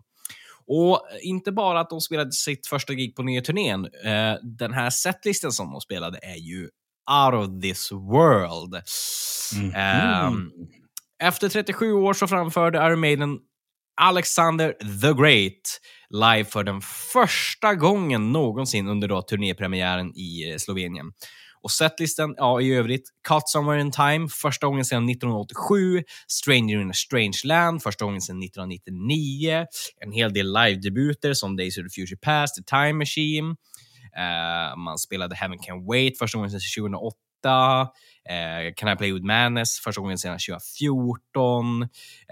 Och 0.68 1.02
inte 1.22 1.52
bara 1.52 1.80
att 1.80 1.90
de 1.90 2.02
spelade 2.02 2.32
sitt 2.32 2.68
första 2.68 2.94
gig 2.94 3.16
på 3.16 3.24
nya 3.24 3.42
turnén. 3.42 3.86
Eh, 3.86 4.36
den 4.42 4.74
här 4.74 4.90
setlisten 4.90 5.52
som 5.52 5.72
de 5.72 5.82
spelade 5.82 6.20
är 6.22 6.36
ju 6.36 6.70
out 7.12 7.34
of 7.34 7.62
this 7.62 7.92
world. 7.92 8.76
Mhm. 9.56 9.76
Ehm, 9.76 10.52
efter 11.24 11.50
37 11.50 11.94
år 11.94 12.14
så 12.14 12.28
framförde 12.28 12.78
Iron 12.78 13.00
Maiden 13.00 13.40
Alexander 14.02 14.74
the 15.02 15.14
Great 15.14 15.80
live 16.10 16.46
för 16.46 16.64
den 16.64 16.82
första 17.14 17.76
gången 17.76 18.32
någonsin 18.32 18.88
under 18.88 19.08
då 19.08 19.22
turnépremiären 19.22 20.16
i 20.16 20.52
eh, 20.52 20.58
Slovenien. 20.58 21.12
Och 21.62 21.72
setlisten, 21.72 22.34
ja 22.38 22.62
i 22.62 22.74
övrigt, 22.74 23.10
Caught 23.28 23.50
Somewhere 23.50 23.82
in 23.82 23.92
Time, 23.92 24.28
första 24.30 24.68
gången 24.68 24.86
sedan 24.86 25.10
1987, 25.10 26.04
Stranger 26.28 26.82
in 26.82 26.90
a 26.90 26.94
Strange 26.94 27.40
Land, 27.44 27.84
första 27.84 28.06
gången 28.06 28.22
sedan 28.22 28.44
1999, 28.44 29.66
en 30.02 30.12
hel 30.12 30.34
del 30.34 30.54
live-debuter 30.54 31.34
som 31.34 31.56
Days 31.56 31.78
of 31.78 31.84
the 31.84 32.02
Future 32.02 32.18
Past, 32.22 32.56
The 32.56 32.64
Time 32.64 32.94
Machine, 32.94 33.56
Uh, 34.18 34.78
man 34.78 34.98
spelade 34.98 35.36
Heaven 35.36 35.60
Can 35.60 35.86
Wait 35.86 36.18
första 36.20 36.38
gången 36.38 36.52
sedan 36.52 36.84
2008. 36.84 37.18
Uh, 38.30 38.36
eh, 38.36 38.74
Can 38.76 38.94
I 38.94 38.96
Play 38.96 39.14
With 39.14 39.26
Madness 39.26 39.80
första 39.84 40.02
gången 40.02 40.18
sedan 40.18 40.40
2014. 40.40 41.82
Uh, 41.82 41.88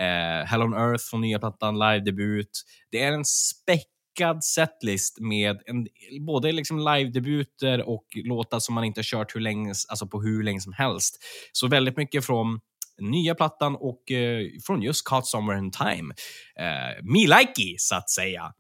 eh, 0.06 0.46
Hell 0.46 0.62
on 0.62 0.74
Earth 0.74 1.04
från 1.10 1.22
nya 1.22 1.40
plattan, 1.40 1.80
live-debut. 1.80 2.64
Det 2.92 3.04
är 3.04 3.12
en 3.12 3.26
späckad 3.26 4.44
setlist 4.44 5.20
med 5.20 5.62
en, 5.66 5.88
både 6.26 6.52
liksom 6.52 6.80
live-debuter 6.80 7.82
och 7.82 8.06
låtar 8.16 8.60
som 8.60 8.76
man 8.76 8.84
inte 8.84 9.00
har 9.00 9.04
kört 9.04 9.36
hur 9.36 9.42
länge, 9.42 9.74
alltså 9.90 10.08
på 10.08 10.22
hur 10.22 10.44
länge 10.44 10.62
som 10.62 10.74
helst. 10.74 11.18
Så 11.52 11.68
väldigt 11.68 11.98
mycket 11.98 12.26
från 12.26 12.60
nya 13.02 13.36
plattan 13.36 13.76
och 13.76 14.12
eh, 14.12 14.48
från 14.66 14.82
just 14.82 15.08
Caught 15.08 15.28
Somewhere 15.28 15.60
in 15.60 15.72
Time. 15.72 16.14
Eh, 16.60 17.04
me 17.04 17.20
likey, 17.20 17.76
så 17.78 17.96
att 17.96 18.10
säga. 18.10 18.54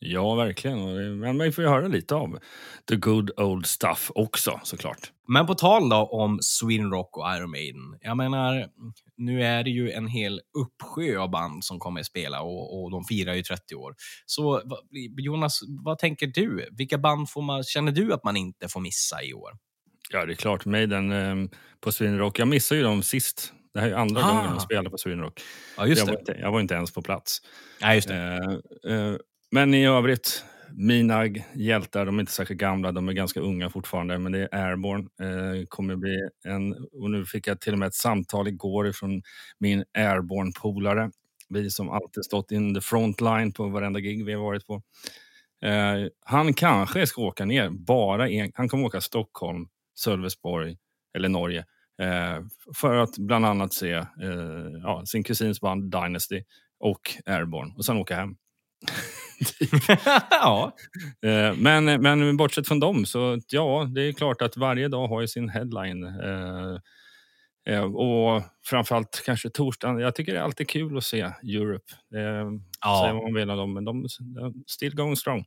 Ja, 0.00 0.34
verkligen. 0.34 1.18
Men 1.20 1.36
man 1.36 1.52
får 1.52 1.64
ju 1.64 1.70
höra 1.70 1.88
lite 1.88 2.14
av 2.14 2.38
the 2.88 2.96
good 2.96 3.30
old 3.40 3.66
stuff 3.66 4.10
också 4.14 4.60
såklart. 4.64 5.12
Men 5.28 5.46
på 5.46 5.54
tal 5.54 5.88
då 5.88 5.96
om 5.96 6.38
Sweden 6.42 6.90
Rock 6.90 7.16
och 7.16 7.24
Iron 7.36 7.50
Maiden. 7.50 7.98
Jag 8.00 8.16
menar, 8.16 8.68
nu 9.16 9.42
är 9.44 9.64
det 9.64 9.70
ju 9.70 9.90
en 9.90 10.06
hel 10.06 10.40
uppsjö 10.58 11.18
av 11.18 11.30
band 11.30 11.64
som 11.64 11.78
kommer 11.78 12.00
att 12.00 12.06
spela 12.06 12.40
och, 12.42 12.82
och 12.82 12.90
de 12.90 13.04
firar 13.04 13.34
ju 13.34 13.42
30 13.42 13.74
år. 13.74 13.94
Så 14.26 14.62
Jonas, 15.18 15.60
vad 15.84 15.98
tänker 15.98 16.26
du? 16.26 16.68
Vilka 16.72 16.98
band 16.98 17.30
får 17.30 17.42
man, 17.42 17.62
känner 17.64 17.92
du 17.92 18.12
att 18.12 18.24
man 18.24 18.36
inte 18.36 18.68
får 18.68 18.80
missa 18.80 19.22
i 19.22 19.34
år? 19.34 19.50
Ja, 20.12 20.26
det 20.26 20.32
är 20.32 20.36
klart. 20.36 20.64
Maiden 20.64 21.12
eh, 21.12 21.50
på 21.80 21.92
Sweden 21.92 22.18
Rock. 22.18 22.38
Jag 22.38 22.48
missade 22.48 22.78
ju 22.80 22.84
dem 22.86 23.02
sist. 23.02 23.52
Det 23.74 23.80
här 23.80 23.90
är 23.90 23.94
andra 23.94 24.24
Ah. 24.24 24.28
gången 24.34 24.50
de 24.50 24.60
spelar 24.60 24.90
på 24.90 24.98
Sweden 24.98 25.20
Rock. 25.20 25.40
Ja, 25.76 25.86
jag, 25.86 26.06
var 26.06 26.18
inte, 26.18 26.36
jag 26.40 26.52
var 26.52 26.60
inte 26.60 26.74
ens 26.74 26.92
på 26.92 27.02
plats. 27.02 27.38
Ja, 27.80 27.94
just. 27.94 28.10
Eh, 28.10 28.16
eh, 28.36 29.14
men 29.50 29.74
i 29.74 29.86
övrigt, 29.86 30.44
mina 30.72 31.26
hjältar, 31.54 32.06
de 32.06 32.16
är 32.16 32.20
inte 32.20 32.32
särskilt 32.32 32.60
gamla, 32.60 32.92
de 32.92 33.08
är 33.08 33.12
ganska 33.12 33.40
unga 33.40 33.70
fortfarande, 33.70 34.18
men 34.18 34.32
det 34.32 34.48
är 34.52 34.68
Airborne. 34.68 35.08
Eh, 35.22 35.66
kommer 35.68 35.96
bli 35.96 36.28
en, 36.44 36.74
och 36.92 37.10
nu 37.10 37.26
fick 37.26 37.46
jag 37.46 37.60
till 37.60 37.72
och 37.72 37.78
med 37.78 37.86
ett 37.86 37.94
samtal 37.94 38.48
igår 38.48 38.92
från 38.92 39.22
min 39.58 39.84
Airborne-polare. 39.98 41.10
Vi 41.48 41.70
som 41.70 41.90
alltid 41.90 42.24
stått 42.24 42.50
in 42.50 42.74
the 42.74 42.80
front 42.80 43.20
line 43.20 43.52
på 43.52 43.68
varenda 43.68 44.00
gig 44.00 44.24
vi 44.24 44.32
har 44.32 44.42
varit 44.42 44.66
på. 44.66 44.82
Eh, 45.62 46.08
han 46.24 46.54
kanske 46.54 47.06
ska 47.06 47.22
åka 47.22 47.44
ner, 47.44 47.70
bara 47.70 48.28
en, 48.28 48.52
han 48.54 48.68
kommer 48.68 48.84
åka 48.84 49.00
Stockholm, 49.00 49.68
Sölvesborg 49.94 50.76
eller 51.16 51.28
Norge 51.28 51.64
eh, 52.02 52.38
för 52.76 52.94
att 52.94 53.18
bland 53.18 53.46
annat 53.46 53.72
se 53.72 53.92
eh, 53.92 54.04
ja, 54.82 55.02
sin 55.06 55.24
kusins 55.24 55.60
band 55.60 55.90
Dynasty 55.90 56.42
och 56.80 57.00
Airborne 57.26 57.74
och 57.76 57.84
sen 57.84 57.96
åka 57.96 58.16
hem 58.16 58.36
ja. 60.30 60.76
Eh, 61.22 61.54
men, 61.56 61.84
men 61.84 62.36
bortsett 62.36 62.68
från 62.68 62.80
dem 62.80 63.06
så 63.06 63.38
ja, 63.48 63.88
det 63.94 64.02
är 64.02 64.12
klart 64.12 64.42
att 64.42 64.56
varje 64.56 64.88
dag 64.88 65.08
har 65.08 65.20
ju 65.20 65.28
sin 65.28 65.48
headline. 65.48 66.04
Eh, 66.04 66.76
eh, 67.74 67.82
och 67.82 68.42
framförallt 68.64 69.22
kanske 69.26 69.50
torsdagen. 69.50 69.98
Jag 69.98 70.14
tycker 70.14 70.32
det 70.32 70.38
är 70.38 70.42
alltid 70.42 70.68
kul 70.68 70.96
att 70.96 71.04
se 71.04 71.20
Europe. 71.42 71.94
Ja. 72.80 73.02
Säga 73.02 73.14
vad 73.14 73.22
man 73.22 73.34
vill 73.34 73.50
om 73.50 73.56
dem, 73.56 73.74
men 73.74 73.84
de 73.84 74.06
de 74.18 74.64
still 74.66 74.94
going 74.94 75.16
strong. 75.16 75.44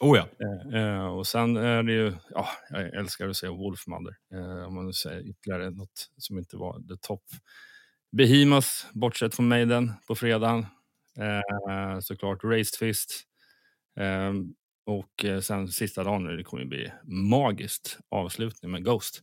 Oh 0.00 0.18
ja. 0.18 1.08
Och 1.10 1.26
sen 1.26 1.56
är 1.56 1.82
det 1.82 1.92
ju, 1.92 2.12
ja, 2.30 2.48
jag 2.70 2.94
älskar 2.94 3.28
att 3.28 3.36
se 3.36 3.48
Wolfmother. 3.48 4.16
Om 4.66 4.74
man 4.74 4.86
nu 4.86 4.92
säger 4.92 5.28
ytterligare 5.30 5.70
något 5.70 6.08
som 6.18 6.38
inte 6.38 6.56
var 6.56 6.78
the 6.88 6.96
top. 7.02 7.22
Behemoth, 8.16 8.68
bortsett 8.92 9.34
från 9.34 9.48
Maiden 9.48 9.92
på 10.06 10.14
fredagen. 10.14 10.66
Såklart 12.02 12.44
Raised 12.44 12.78
Fist. 12.78 13.27
Eh, 13.98 14.32
och 14.86 15.24
eh, 15.24 15.40
sen 15.40 15.68
sista 15.68 16.04
dagen 16.04 16.24
nu, 16.24 16.36
det 16.36 16.44
kommer 16.44 16.62
ju 16.62 16.68
bli 16.68 16.92
magiskt 17.04 17.98
avslutning 18.10 18.70
med 18.70 18.84
Ghost. 18.84 19.22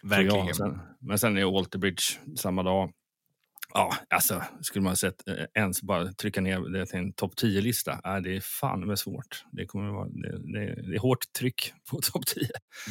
tror 0.00 0.12
jag. 0.12 0.24
Verkligen. 0.24 0.54
Sen, 0.54 0.78
men 1.00 1.18
sen 1.18 1.36
är 1.36 1.44
Walter 1.44 1.78
Bridge 1.78 2.02
samma 2.36 2.62
dag. 2.62 2.92
Ja, 3.74 3.94
alltså 4.10 4.42
skulle 4.60 4.82
man 4.82 4.96
sett 4.96 5.28
eh, 5.28 5.44
ens 5.54 5.82
bara 5.82 6.12
trycka 6.12 6.40
ner 6.40 6.60
det 6.60 6.86
till 6.86 6.98
en 6.98 7.12
topp 7.12 7.32
10-lista, 7.42 7.92
äh, 8.04 8.16
det 8.16 8.36
är 8.36 8.40
fan 8.40 8.86
med 8.86 8.98
svårt. 8.98 9.44
Det, 9.52 9.66
kommer 9.66 9.88
att 9.88 9.94
vara, 9.94 10.08
det, 10.08 10.52
det, 10.52 10.82
det 10.82 10.94
är 10.94 10.98
hårt 10.98 11.32
tryck 11.38 11.72
på 11.90 12.00
topp 12.12 12.26
10. 12.26 12.48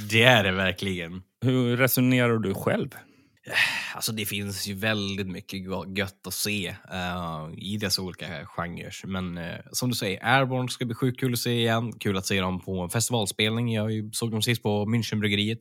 Det 0.10 0.24
är 0.24 0.44
det 0.44 0.52
verkligen. 0.52 1.24
Hur 1.42 1.78
resonerar 1.78 2.38
du 2.38 2.54
själv? 2.54 2.90
Alltså 3.96 4.12
det 4.12 4.26
finns 4.26 4.68
ju 4.68 4.74
väldigt 4.74 5.28
mycket 5.28 5.60
gött 5.98 6.28
att 6.28 6.34
se 6.34 6.68
eh, 6.92 7.50
i 7.58 7.78
dessa 7.78 8.02
olika 8.02 8.46
genrer. 8.46 9.08
Men 9.08 9.38
eh, 9.38 9.60
som 9.72 9.90
du 9.90 9.96
säger, 9.96 10.26
Airborne 10.26 10.70
ska 10.70 10.86
bli 10.86 10.96
sjukt 10.96 11.20
kul 11.20 11.34
att 11.34 11.40
se 11.40 11.52
igen. 11.52 11.94
Kul 12.00 12.18
att 12.18 12.26
se 12.26 12.42
dem 12.42 12.60
på 12.60 12.82
en 12.82 12.90
festivalspelning. 12.90 13.74
Jag 13.74 14.10
såg 14.14 14.32
dem 14.32 14.42
sist 14.42 14.64
på 14.64 14.86
Münchenbryggeriet. 14.86 15.60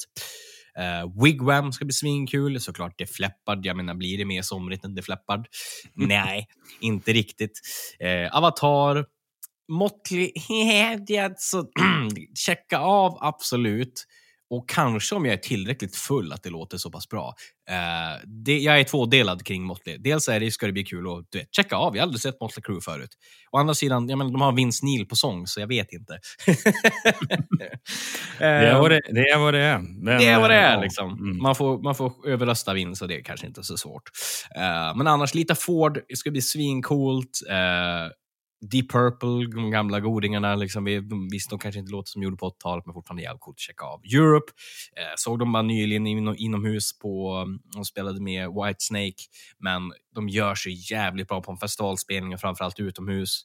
Uh, 0.78 1.22
Wigwam 1.24 1.72
ska 1.72 1.84
bli 1.84 1.94
svinkul. 1.94 2.60
Såklart 2.60 2.98
Def 2.98 3.18
Leppard. 3.18 3.66
Jag 3.66 3.76
menar, 3.76 3.94
blir 3.94 4.18
det 4.18 4.24
mer 4.24 4.42
somrigt 4.42 4.84
än 4.84 4.94
Def 4.94 5.08
Leppard? 5.08 5.46
Nej, 5.94 6.46
inte 6.80 7.12
riktigt. 7.12 7.60
Eh, 7.98 8.36
Avatar. 8.36 9.06
Måttlig... 9.68 10.32
så 11.36 11.66
checka 12.38 12.78
av, 12.78 13.18
absolut. 13.20 14.06
Och 14.50 14.68
kanske 14.68 15.14
om 15.14 15.24
jag 15.24 15.32
är 15.32 15.38
tillräckligt 15.38 15.96
full 15.96 16.32
att 16.32 16.42
det 16.42 16.50
låter 16.50 16.78
så 16.78 16.90
pass 16.90 17.08
bra. 17.08 17.34
Eh, 17.70 18.26
det, 18.44 18.58
jag 18.58 18.80
är 18.80 18.84
tvådelad 18.84 19.44
kring 19.46 19.62
Motley. 19.62 19.98
Dels 19.98 20.28
är 20.28 20.40
det, 20.40 20.50
ska 20.50 20.66
det 20.66 20.72
bli 20.72 20.84
kul 20.84 21.06
att 21.06 21.26
du 21.30 21.38
vet, 21.38 21.54
checka 21.54 21.76
av. 21.76 21.96
Jag 21.96 22.02
har 22.02 22.06
aldrig 22.06 22.20
sett 22.20 22.40
Motley 22.40 22.62
Crue 22.62 22.80
förut. 22.80 23.10
Å 23.50 23.58
andra 23.58 23.74
sidan, 23.74 24.08
jag 24.08 24.18
menar, 24.18 24.30
de 24.30 24.40
har 24.40 24.52
Vince 24.52 24.86
Neil 24.86 25.06
på 25.06 25.16
sång, 25.16 25.46
så 25.46 25.60
jag 25.60 25.66
vet 25.66 25.92
inte. 25.92 26.18
Det 28.38 28.44
är 28.44 28.74
Eh, 28.74 28.80
vad 28.80 28.90
det, 28.90 29.00
det, 29.10 29.20
är, 29.20 29.38
vad 29.38 29.54
det 29.54 29.60
är. 29.60 29.78
Men, 29.78 30.18
det 30.18 30.26
är 30.26 30.40
vad 30.40 30.50
det 30.50 30.56
eh, 30.56 30.64
är. 30.64 30.74
ja. 30.74 30.80
Liksom. 30.80 31.10
Mm. 31.12 31.42
Man, 31.42 31.54
får, 31.54 31.82
man 31.82 31.94
får 31.94 32.28
överrösta 32.28 32.74
Vince 32.74 33.04
och 33.04 33.08
det 33.08 33.16
är 33.16 33.22
kanske 33.22 33.46
inte 33.46 33.62
så 33.62 33.76
svårt. 33.76 34.02
Eh, 34.56 34.96
men 34.96 35.06
annars, 35.06 35.34
Lita 35.34 35.54
Ford 35.54 36.00
det 36.08 36.16
ska 36.16 36.30
bli 36.30 36.42
svincoolt. 36.42 37.40
Uh, 37.50 38.10
Deep 38.60 38.92
Purple, 38.92 39.60
de 39.60 39.70
gamla 39.70 40.00
godingarna. 40.00 40.56
Liksom, 40.56 40.84
vi, 40.84 41.02
visst, 41.32 41.50
de 41.50 41.58
kanske 41.58 41.78
inte 41.78 41.92
låter 41.92 42.10
som 42.10 42.20
de 42.20 42.24
gjorde 42.24 42.36
på 42.36 42.48
80-talet, 42.48 42.86
men 42.86 42.94
fortfarande 42.94 43.22
jävligt 43.22 43.40
coolt 43.40 43.56
att 43.56 43.60
checka 43.60 43.84
av. 43.84 44.00
Europe, 44.04 44.52
eh, 44.96 45.14
såg 45.16 45.38
de 45.38 45.52
bara 45.52 45.62
nyligen 45.62 46.06
inom, 46.06 46.34
inomhus 46.38 46.98
på, 46.98 47.44
mm, 47.46 47.60
de 47.74 47.84
spelade 47.84 48.20
med 48.20 48.48
White 48.48 48.78
Snake, 48.78 49.22
men 49.58 49.92
de 50.14 50.28
gör 50.28 50.54
sig 50.54 50.92
jävligt 50.92 51.28
bra 51.28 51.42
på 51.42 51.52
en 51.52 51.58
festivalspelning, 51.58 52.34
och 52.34 52.40
framförallt 52.40 52.80
utomhus. 52.80 53.44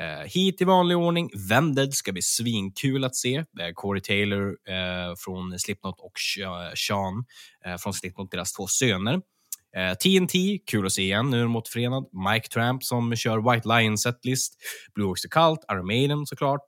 Eh, 0.00 0.26
hit 0.26 0.60
i 0.60 0.64
vanlig 0.64 0.96
ordning. 0.96 1.30
Vended 1.48 1.94
ska 1.94 2.12
bli 2.12 2.22
svinkul 2.22 3.04
att 3.04 3.16
se. 3.16 3.36
Eh, 3.36 3.44
Corey 3.74 4.00
Taylor 4.02 4.48
eh, 4.48 5.14
från 5.18 5.58
Slipknot 5.58 6.00
och 6.00 6.42
eh, 6.42 6.72
Sean 6.74 7.24
eh, 7.66 7.76
från 7.76 7.94
Slipknot, 7.94 8.30
deras 8.30 8.52
två 8.52 8.66
söner. 8.66 9.20
Eh, 9.76 9.94
TNT, 9.94 10.58
kul 10.66 10.86
att 10.86 10.92
se 10.92 11.02
igen, 11.02 11.30
nu 11.30 11.46
mot 11.46 11.74
de. 11.74 12.08
Mike 12.32 12.48
Tramp 12.48 12.84
som 12.84 13.16
kör 13.16 13.52
White 13.52 13.68
Lion 13.68 13.98
setlist. 13.98 14.54
Blue 14.94 15.08
Ox 15.08 15.20
Cult, 15.22 15.60
Iron 15.72 15.86
Maiden 15.86 16.26
såklart. 16.26 16.64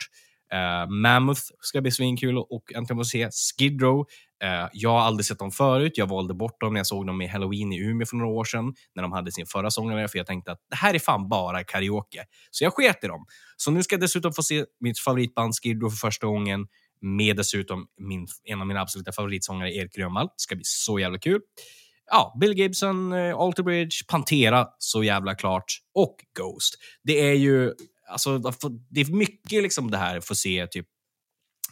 Eh, 0.52 0.90
Mammoth 0.90 1.40
ska 1.60 1.80
bli 1.80 1.90
svinkul 1.90 2.38
och 2.38 2.72
äntligen 2.74 2.98
få 2.98 3.04
se. 3.04 3.28
Skid 3.58 3.82
Row. 3.82 4.06
Eh, 4.44 4.68
jag 4.72 4.90
har 4.90 5.00
aldrig 5.00 5.26
sett 5.26 5.38
dem 5.38 5.50
förut. 5.50 5.92
Jag 5.96 6.06
valde 6.06 6.34
bort 6.34 6.60
dem 6.60 6.72
när 6.72 6.80
jag 6.80 6.86
såg 6.86 7.06
dem 7.06 7.22
i 7.22 7.26
Halloween 7.26 7.72
i 7.72 7.78
Umeå 7.78 8.06
för 8.06 8.16
några 8.16 8.32
år 8.32 8.44
sedan. 8.44 8.74
När 8.94 9.02
de 9.02 9.12
hade 9.12 9.32
sin 9.32 9.46
förra 9.46 9.70
sångare. 9.70 10.08
För 10.08 10.18
jag 10.18 10.26
tänkte 10.26 10.52
att 10.52 10.58
det 10.70 10.76
här 10.76 10.94
är 10.94 10.98
fan 10.98 11.28
bara 11.28 11.64
karaoke. 11.64 12.24
Så 12.50 12.64
jag 12.64 12.72
sket 12.72 13.04
i 13.04 13.06
dem. 13.06 13.26
Så 13.56 13.70
nu 13.70 13.82
ska 13.82 13.94
jag 13.94 14.00
dessutom 14.00 14.32
få 14.32 14.42
se 14.42 14.64
mitt 14.80 14.98
favoritband 14.98 15.54
Skid 15.62 15.82
Row 15.82 15.90
för 15.90 15.96
första 15.96 16.26
gången. 16.26 16.66
Med 17.00 17.36
dessutom 17.36 17.86
min, 18.00 18.26
en 18.44 18.60
av 18.60 18.66
mina 18.66 18.80
absoluta 18.80 19.12
favoritsångare, 19.12 19.74
Erik 19.74 19.94
Grönvall. 19.94 20.26
Det 20.26 20.32
ska 20.36 20.54
bli 20.54 20.64
så 20.64 20.98
jävla 20.98 21.18
kul 21.18 21.40
ja, 22.10 22.36
Bill 22.40 22.58
Gibson, 22.58 23.12
eh, 23.12 23.36
Alter 23.36 23.62
Bridge, 23.62 23.96
Pantera, 24.08 24.66
så 24.78 25.04
jävla 25.04 25.34
klart. 25.34 25.64
Och 25.94 26.16
Ghost. 26.38 26.74
Det 27.04 27.20
är 27.20 27.34
ju, 27.34 27.72
alltså, 28.08 28.38
det 28.90 29.00
är 29.00 29.12
mycket 29.16 29.62
liksom 29.62 29.90
det 29.90 29.98
här, 29.98 30.20
få 30.20 30.34
se 30.34 30.66
typ 30.66 30.86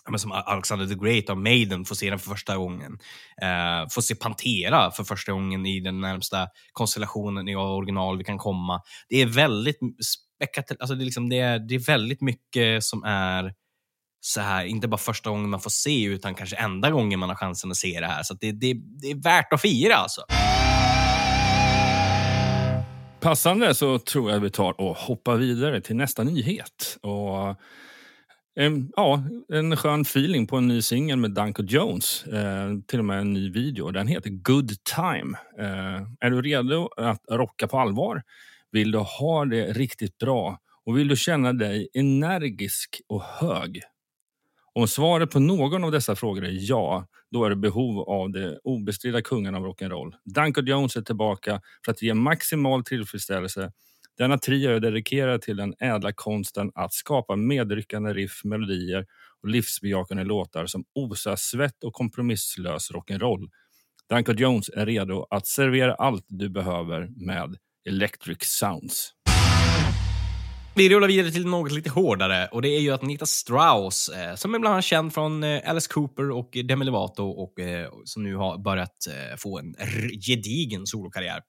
men 0.09 0.19
som 0.19 0.33
Alexander 0.33 0.87
the 0.87 0.95
Great 0.95 1.31
av 1.31 1.39
Maiden, 1.39 1.85
får 1.85 1.95
se 1.95 2.11
den 2.11 2.19
för 2.19 2.31
första 2.31 2.57
gången. 2.57 2.99
Eh, 3.43 3.83
uh, 3.83 3.89
få 3.91 4.03
se 4.03 4.15
Pantera 4.15 4.91
för 4.91 5.05
första 5.05 5.33
gången 5.33 5.67
i 5.67 5.81
den 5.81 6.01
närmsta 6.01 6.49
konstellationen 6.73 7.49
i 7.49 7.57
original 7.57 8.19
vi 8.19 8.25
kan 8.25 8.39
komma. 8.39 8.81
Det 9.09 9.17
är 9.17 9.27
väldigt 9.27 9.79
späckat, 10.37 10.81
alltså 10.81 10.95
det 10.95 11.03
är, 11.03 11.05
liksom, 11.05 11.29
det 11.29 11.39
är, 11.39 11.59
det 11.59 11.75
är 11.75 11.79
väldigt 11.79 12.21
mycket 12.21 12.85
som 12.85 13.05
är 13.05 13.53
så 14.21 14.41
här, 14.41 14.65
inte 14.65 14.89
bara 14.89 14.99
första 14.99 15.31
gången 15.31 15.51
man 15.51 15.61
får 15.61 15.71
se, 15.71 16.05
utan 16.05 16.35
kanske 16.35 16.57
enda 16.57 16.91
gången 16.91 17.19
man 17.19 17.29
har 17.29 17.37
chansen 17.37 17.71
att 17.71 17.77
se 17.77 18.01
det 18.01 18.07
här. 18.07 18.23
Så 18.23 18.35
att 18.35 18.41
det, 18.41 18.53
det, 18.53 18.75
det 18.75 19.11
är 19.11 19.23
värt 19.23 19.53
att 19.53 19.61
fira 19.61 19.95
alltså. 19.95 20.21
Passande 23.21 23.75
så 23.75 23.99
tror 23.99 24.31
jag 24.31 24.41
vi 24.41 24.51
tar 24.51 24.81
och 24.81 24.97
hoppar 24.97 25.37
vidare 25.37 25.81
till 25.81 25.97
nästa 25.97 26.23
nyhet. 26.23 26.99
Och, 27.01 27.57
en, 28.55 28.93
ja, 28.97 29.23
en 29.53 29.77
skön 29.77 30.01
feeling 30.01 30.47
på 30.47 30.57
en 30.57 30.69
ny 30.69 30.83
singel 30.83 31.17
med 31.17 31.31
Danko 31.31 31.63
Jones. 31.63 32.27
Eh, 32.27 32.71
till 32.87 32.99
och 32.99 33.05
med 33.05 33.21
en 33.21 33.33
ny 33.33 33.51
video. 33.51 33.91
Den 33.91 34.07
heter 34.07 34.31
Good 34.31 34.73
Time. 34.85 35.39
Eh, 35.59 36.03
är 36.21 36.31
du 36.31 36.43
redo 36.43 36.89
att 36.97 37.21
rocka 37.31 37.69
på 37.69 37.79
allvar? 37.79 38.23
Vill 38.73 38.91
du 38.91 38.99
ha 38.99 39.45
det 39.45 39.73
riktigt 39.73 40.19
bra? 40.19 40.59
Och 40.87 40.99
vill 40.99 41.09
du 41.09 41.17
känna 41.17 41.53
dig 41.53 41.89
energisk 41.95 43.01
och 43.09 43.23
hög? 43.23 43.83
Om 44.81 44.89
svaret 44.89 45.31
på 45.31 45.41
någon 45.41 45.85
av 45.85 45.93
dessa 45.93 46.17
frågor 46.17 46.45
är 46.45 46.57
ja, 46.71 47.07
då 47.31 47.45
är 47.45 47.51
det 47.51 47.57
behov 47.57 47.99
av 47.99 48.31
det 48.31 48.59
obestridda 48.65 49.23
kungen 49.23 49.55
av 49.55 49.63
rock'n'roll. 49.63 50.15
Danko 50.25 50.61
Jones 50.61 50.97
är 50.97 51.03
tillbaka 51.03 51.61
för 51.85 51.93
att 51.93 52.03
ge 52.03 52.15
maximal 52.15 52.85
tillfredsställelse. 52.85 53.73
Denna 54.19 54.39
trio 54.39 54.71
är 54.71 54.81
dedikerad 54.81 55.43
till 55.43 55.57
den 55.57 55.75
ädla 55.79 56.13
konsten 56.13 56.71
att 56.75 56.93
skapa 56.93 57.37
medryckande 57.37 58.13
riff, 58.13 58.45
melodier 58.45 59.07
och 59.43 59.49
livsbejakande 59.49 60.25
låtar 60.25 60.67
som 60.67 60.85
osar 60.95 61.37
svett 61.37 61.85
och 61.85 61.93
kompromisslös 61.93 62.91
rock'n'roll. 62.91 63.49
Danko 64.09 64.33
Jones 64.33 64.69
är 64.69 64.87
redo 64.87 65.27
att 65.31 65.47
servera 65.47 65.95
allt 65.95 66.25
du 66.29 66.49
behöver 66.49 67.09
med 67.27 67.57
Electric 67.89 68.39
Sounds. 68.43 69.13
Vi 70.75 70.89
rullar 70.89 71.09
vidare 71.09 71.31
till 71.31 71.47
något 71.47 71.73
lite 71.73 71.91
hårdare 71.91 72.49
och 72.53 72.63
det 72.63 72.69
är 72.69 72.81
ju 72.81 72.91
att 72.91 73.03
Nita 73.03 73.27
Strauss, 73.27 74.09
eh, 74.09 74.35
som 74.35 74.55
är 74.55 74.59
bland 74.59 74.73
annat 74.73 74.85
känd 74.85 75.15
från 75.15 75.45
eh, 75.45 75.71
Alice 75.71 75.89
Cooper 75.93 76.31
och 76.31 76.51
Demi 76.65 76.85
Lovato 76.85 77.25
och 77.25 77.61
eh, 77.61 77.89
som 78.05 78.23
nu 78.23 78.37
har 78.37 78.59
börjat 78.59 78.97
få 79.39 79.59
en 79.59 79.75
gedigen 80.27 80.87
solokarriär. 80.87 81.41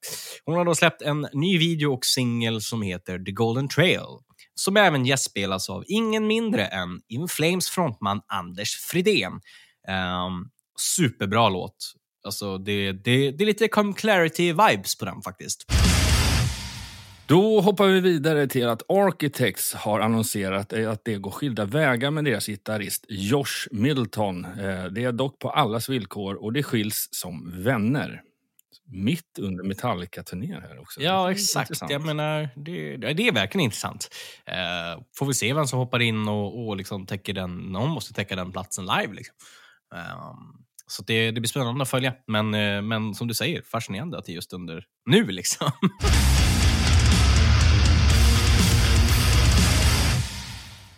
Hon 0.44 0.56
har 0.56 0.64
då 0.64 0.74
släppt 0.74 1.02
en 1.02 1.26
ny 1.32 1.58
video 1.58 1.92
och 1.92 2.04
singel 2.04 2.60
som 2.60 2.82
heter 2.82 3.18
The 3.18 3.32
Golden 3.32 3.68
Trail, 3.68 4.00
som 4.54 4.76
även 4.76 5.06
gästspelas 5.06 5.70
av 5.70 5.84
ingen 5.86 6.26
mindre 6.26 6.66
än 6.66 7.00
In 7.08 7.28
Flames 7.28 7.70
frontman 7.70 8.20
Anders 8.26 8.76
Fridén. 8.76 9.32
Um, 9.32 10.50
superbra 10.96 11.48
låt. 11.48 11.76
Alltså, 12.24 12.58
det, 12.58 12.92
det, 12.92 13.30
det 13.30 13.44
är 13.44 13.46
lite 13.46 13.68
Come 13.68 13.92
Clarity-vibes 13.92 14.98
på 14.98 15.04
den 15.04 15.22
faktiskt. 15.22 15.64
Då 17.32 17.60
hoppar 17.60 17.86
vi 17.86 18.00
vidare 18.00 18.46
till 18.46 18.68
att 18.68 18.82
Architects 18.90 19.74
har 19.74 20.00
annonserat 20.00 20.72
att 20.72 21.04
det 21.04 21.16
går 21.16 21.30
skilda 21.30 21.64
vägar 21.64 22.10
med 22.10 22.24
deras 22.24 22.46
gitarrist 22.46 23.04
Josh 23.08 23.68
Middleton. 23.70 24.44
Eh, 24.44 24.84
Det 24.84 25.04
är 25.04 25.12
dock 25.12 25.38
på 25.38 25.50
allas 25.50 25.88
villkor 25.88 26.34
och 26.42 26.52
det 26.52 26.62
skiljs 26.62 27.08
som 27.10 27.62
vänner. 27.62 28.22
Mitt 28.86 29.38
under 29.38 29.64
Metallica-turnén 29.64 30.62
här 30.62 30.80
också. 30.80 31.00
Ja, 31.02 31.30
exakt. 31.30 31.70
intressant. 31.70 31.92
Jag 31.92 32.06
menar, 32.06 32.48
det, 32.56 32.96
det 32.96 33.28
är 33.28 33.32
verkligen 33.32 33.64
intressant. 33.64 34.08
Eh, 34.46 35.02
får 35.18 35.26
vi 35.26 35.34
se 35.34 35.54
vem 35.54 35.66
som 35.66 35.78
hoppar 35.78 36.02
in 36.02 36.28
och, 36.28 36.66
och 36.68 36.76
liksom 36.76 37.06
täcker 37.06 37.32
den. 37.32 37.56
Någon 37.56 37.90
måste 37.90 38.14
täcka 38.14 38.36
den 38.36 38.52
platsen 38.52 38.86
live. 38.86 39.14
Liksom. 39.14 39.34
Ehm, 39.94 40.62
så 40.86 41.02
det, 41.02 41.30
det 41.30 41.40
blir 41.40 41.48
spännande 41.48 41.82
att 41.82 41.88
följa. 41.90 42.14
Men, 42.26 42.54
eh, 42.54 42.82
men 42.82 43.14
som 43.14 43.28
du 43.28 43.34
säger, 43.34 43.62
fascinerande 43.62 44.18
att 44.18 44.24
det 44.24 44.32
är 44.32 44.34
just 44.34 44.52
under 44.52 44.84
nu. 45.10 45.26
liksom. 45.26 45.70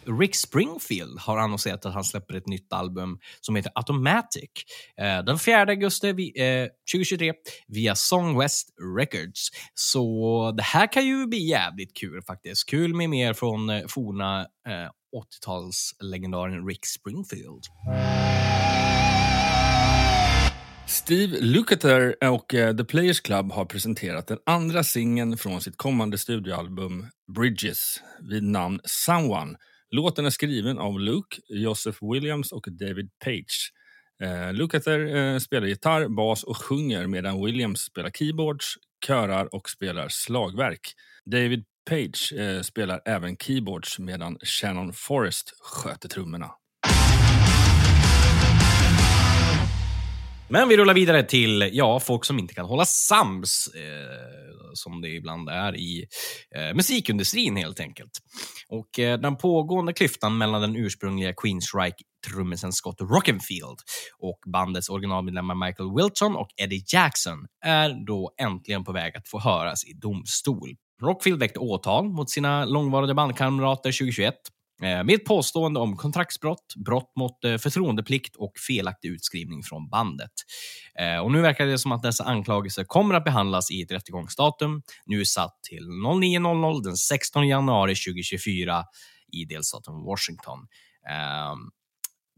Rick 0.06 0.34
Springfield 0.36 1.18
har 1.18 1.38
annonserat 1.38 1.86
att 1.86 1.94
han 1.94 2.04
släpper 2.04 2.34
ett 2.34 2.46
nytt 2.46 2.72
album 2.72 3.18
som 3.40 3.56
heter 3.56 3.72
Automatic 3.74 4.50
eh, 5.00 5.24
den 5.24 5.38
4 5.38 5.60
augusti 5.60 6.32
2023 6.92 7.28
eh, 7.28 7.34
via 7.68 7.94
Song 7.94 8.38
West 8.38 8.68
Records. 8.98 9.48
Så 9.74 10.52
det 10.56 10.62
här 10.62 10.92
kan 10.92 11.06
ju 11.06 11.26
bli 11.26 11.48
jävligt 11.48 11.96
kul 11.96 12.22
faktiskt. 12.22 12.68
Kul 12.68 12.94
med 12.94 13.10
mer 13.10 13.32
från 13.32 13.70
eh, 13.70 13.82
forna 13.88 14.46
80-talslegendaren 15.46 16.66
Rick 16.66 16.86
Springfield. 16.86 17.64
Steve 20.86 21.40
Lukather 21.40 22.30
och 22.30 22.48
The 22.48 22.84
Players 22.84 23.20
Club 23.20 23.52
har 23.52 23.64
presenterat 23.64 24.26
den 24.26 24.38
andra 24.46 24.84
singeln 24.84 25.36
från 25.36 25.60
sitt 25.60 25.76
kommande 25.76 26.18
studioalbum 26.18 27.06
Bridges 27.36 28.00
vid 28.30 28.42
namn 28.42 28.80
Someone. 28.84 29.56
Låten 29.90 30.26
är 30.26 30.30
skriven 30.30 30.78
av 30.78 31.00
Luke, 31.00 31.40
Joseph 31.48 31.98
Williams 32.12 32.52
och 32.52 32.66
David 32.70 33.10
Page. 33.24 33.72
Eh, 34.22 34.52
Lukather 34.52 35.16
eh, 35.16 35.38
spelar 35.38 35.66
gitarr, 35.66 36.08
bas 36.08 36.44
och 36.44 36.56
sjunger 36.56 37.06
medan 37.06 37.44
Williams 37.44 37.80
spelar 37.80 38.10
keyboards, 38.10 38.74
körar 39.06 39.54
och 39.54 39.70
spelar 39.70 40.08
slagverk. 40.08 40.94
David 41.24 41.64
Page 41.90 42.32
eh, 42.38 42.60
spelar 42.60 43.00
även 43.04 43.36
keyboards 43.36 43.98
medan 43.98 44.38
Shannon 44.42 44.92
Forrest 44.92 45.52
sköter 45.60 46.08
trummorna. 46.08 46.50
Men 50.48 50.68
vi 50.68 50.76
rullar 50.76 50.94
vidare 50.94 51.22
till 51.22 51.70
ja, 51.72 52.00
folk 52.00 52.24
som 52.24 52.38
inte 52.38 52.54
kan 52.54 52.66
hålla 52.66 52.84
sams, 52.84 53.68
eh, 53.74 54.53
som 54.74 55.00
det 55.00 55.08
ibland 55.08 55.48
är 55.48 55.76
i 55.76 56.06
eh, 56.56 56.74
musikindustrin 56.74 57.56
helt 57.56 57.80
enkelt. 57.80 58.10
Och 58.68 58.98
eh, 58.98 59.18
Den 59.18 59.36
pågående 59.36 59.92
klyftan 59.92 60.38
mellan 60.38 60.60
den 60.60 60.76
ursprungliga 60.76 61.32
Queensryche-trummisen 61.32 62.72
Scott 62.72 63.00
Rockenfield 63.00 63.78
och 64.18 64.38
bandets 64.52 64.88
originalmedlemmar 64.88 65.66
Michael 65.66 65.94
Wilton 65.96 66.36
och 66.36 66.48
Eddie 66.56 66.84
Jackson 66.92 67.46
är 67.64 68.06
då 68.06 68.34
äntligen 68.40 68.84
på 68.84 68.92
väg 68.92 69.16
att 69.16 69.28
få 69.28 69.40
höras 69.40 69.84
i 69.84 69.92
domstol. 69.92 70.68
Rockfield 71.02 71.40
väckte 71.40 71.58
åtal 71.58 72.08
mot 72.08 72.30
sina 72.30 72.64
långvariga 72.64 73.14
bandkamrater 73.14 73.92
2021 73.92 74.34
Eh, 74.82 75.04
med 75.04 75.24
påstående 75.24 75.80
om 75.80 75.96
kontraktsbrott, 75.96 76.74
brott 76.76 77.12
mot 77.16 77.44
eh, 77.44 77.56
förtroendeplikt 77.56 78.36
och 78.36 78.52
felaktig 78.68 79.08
utskrivning 79.08 79.62
från 79.62 79.88
bandet. 79.88 80.32
Eh, 80.98 81.18
och 81.18 81.32
nu 81.32 81.40
verkar 81.40 81.66
det 81.66 81.78
som 81.78 81.92
att 81.92 82.02
dessa 82.02 82.24
anklagelser 82.24 82.84
kommer 82.84 83.14
att 83.14 83.24
behandlas 83.24 83.70
i 83.70 83.82
ett 83.82 83.92
rättegångsdatum, 83.92 84.82
nu 85.06 85.24
satt 85.24 85.62
till 85.62 85.84
09.00 85.84 86.82
den 86.82 86.96
16 86.96 87.48
januari 87.48 87.94
2024 87.94 88.84
i 89.32 89.44
delstaten 89.44 89.94
Washington. 89.94 90.58
Ehm, 91.10 91.58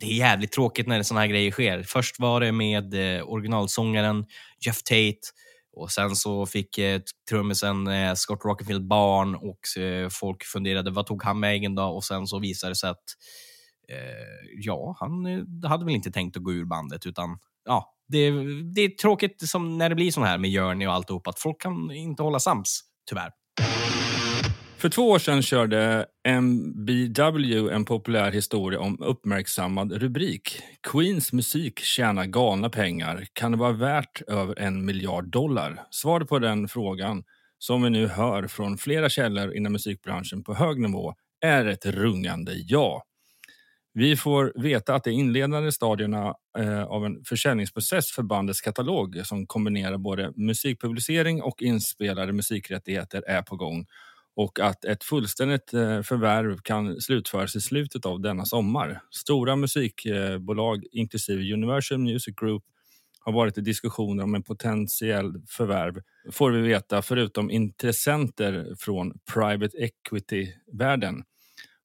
det 0.00 0.06
är 0.06 0.14
jävligt 0.14 0.52
tråkigt 0.52 0.86
när 0.86 1.02
sådana 1.02 1.20
här 1.20 1.28
grejer 1.28 1.50
sker. 1.50 1.82
Först 1.82 2.18
var 2.18 2.40
det 2.40 2.52
med 2.52 2.94
originalsångaren 3.24 4.24
Jeff 4.66 4.82
Tate 4.82 5.20
och 5.76 5.90
sen 5.90 6.16
så 6.16 6.46
fick 6.46 6.78
eh, 6.78 7.00
trummisen 7.30 7.86
eh, 7.86 8.14
Scott 8.14 8.44
Rockenfield 8.44 8.86
barn 8.86 9.34
och 9.34 9.82
eh, 9.82 10.08
folk 10.08 10.44
funderade, 10.44 10.90
vad 10.90 11.06
tog 11.06 11.22
han 11.22 11.40
vägen 11.40 11.74
då? 11.74 11.84
Och 11.84 12.04
sen 12.04 12.26
så 12.26 12.38
visade 12.38 12.70
det 12.70 12.76
sig 12.76 12.90
att 12.90 13.04
eh, 13.88 14.58
ja, 14.58 14.96
han 15.00 15.26
eh, 15.26 15.68
hade 15.68 15.84
väl 15.84 15.94
inte 15.94 16.10
tänkt 16.10 16.36
att 16.36 16.42
gå 16.42 16.52
ur 16.52 16.64
bandet 16.64 17.06
utan 17.06 17.38
ja, 17.64 17.94
det, 18.08 18.30
det 18.74 18.80
är 18.80 18.88
tråkigt 18.88 19.48
som 19.48 19.78
när 19.78 19.88
det 19.88 19.94
blir 19.94 20.10
så 20.10 20.24
här 20.24 20.38
med 20.38 20.52
Journey 20.52 20.88
och 20.88 20.94
alltihop 20.94 21.26
att 21.26 21.38
folk 21.38 21.60
kan 21.60 21.90
inte 21.90 22.22
hålla 22.22 22.40
sams, 22.40 22.80
tyvärr. 23.08 23.30
För 24.78 24.88
två 24.88 25.10
år 25.10 25.18
sedan 25.18 25.42
körde 25.42 26.06
MBW 26.28 27.68
en 27.70 27.84
populär 27.84 28.32
historia 28.32 28.80
om 28.80 29.02
uppmärksammad 29.02 29.92
rubrik. 29.92 30.60
Queens 30.92 31.32
musik 31.32 31.80
tjänar 31.80 32.24
galna 32.24 32.70
pengar. 32.70 33.26
Kan 33.32 33.52
det 33.52 33.58
vara 33.58 33.72
värt 33.72 34.22
över 34.28 34.58
en 34.58 34.84
miljard 34.84 35.30
dollar? 35.30 35.82
Svaret 35.90 36.28
på 36.28 36.38
den 36.38 36.68
frågan, 36.68 37.24
som 37.58 37.82
vi 37.82 37.90
nu 37.90 38.06
hör 38.06 38.46
från 38.46 38.78
flera 38.78 39.08
källor 39.08 39.54
inom 39.54 39.72
musikbranschen 39.72 40.44
på 40.44 40.54
hög 40.54 40.80
nivå, 40.80 41.14
är 41.40 41.66
ett 41.66 41.86
rungande 41.86 42.52
ja. 42.54 43.02
Vi 43.94 44.16
får 44.16 44.52
veta 44.56 44.94
att 44.94 45.04
de 45.04 45.10
inledande 45.10 45.72
stadierna 45.72 46.34
eh, 46.58 46.82
av 46.84 47.06
en 47.06 47.24
försäljningsprocess 47.24 48.10
för 48.10 48.22
bandets 48.22 48.60
katalog 48.60 49.20
som 49.24 49.46
kombinerar 49.46 49.98
både 49.98 50.32
musikpublicering 50.36 51.42
och 51.42 51.62
inspelade 51.62 52.32
musikrättigheter 52.32 53.24
är 53.26 53.42
på 53.42 53.56
gång 53.56 53.86
och 54.36 54.60
att 54.60 54.84
ett 54.84 55.04
fullständigt 55.04 55.74
eh, 55.74 56.02
förvärv 56.02 56.58
kan 56.62 57.00
slutföras 57.00 57.56
i 57.56 57.60
slutet 57.60 58.06
av 58.06 58.20
denna 58.20 58.44
sommar. 58.44 59.00
Stora 59.10 59.56
musikbolag, 59.56 60.84
inklusive 60.92 61.52
Universal 61.54 61.98
Music 61.98 62.34
Group, 62.40 62.62
har 63.20 63.32
varit 63.32 63.58
i 63.58 63.60
diskussioner 63.60 64.24
om 64.24 64.34
en 64.34 64.42
potentiell 64.42 65.34
förvärv, 65.48 66.02
får 66.32 66.50
vi 66.50 66.60
veta, 66.60 67.02
förutom 67.02 67.50
intressenter 67.50 68.74
från 68.78 69.12
private 69.34 69.76
equity-världen. 69.78 71.22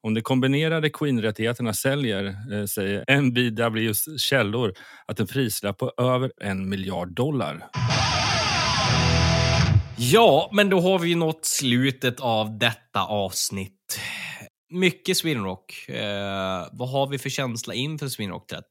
Om 0.03 0.13
de 0.13 0.21
kombinerade 0.21 0.89
Queen-rättigheterna 0.89 1.73
säljer, 1.73 2.25
eh, 2.53 2.65
säger 2.65 3.21
NBWs 3.21 4.21
källor, 4.21 4.73
att 5.07 5.19
en 5.19 5.27
prislapp 5.27 5.77
på 5.77 5.93
över 5.97 6.31
en 6.41 6.69
miljard 6.69 7.13
dollar. 7.13 7.69
Ja, 10.03 10.49
men 10.53 10.69
då 10.69 10.79
har 10.79 10.99
vi 10.99 11.15
nått 11.15 11.45
slutet 11.45 12.19
av 12.19 12.57
detta 12.57 13.03
avsnitt. 13.03 13.99
Mycket 14.69 15.17
Sweden 15.17 15.43
Rock. 15.43 15.89
Eh, 15.89 16.67
vad 16.71 16.89
har 16.89 17.07
vi 17.07 17.17
för 17.17 17.29
känsla 17.29 17.73
inför 17.73 18.07
Sweden 18.07 18.33
Rock 18.33 18.49
30? 18.49 18.63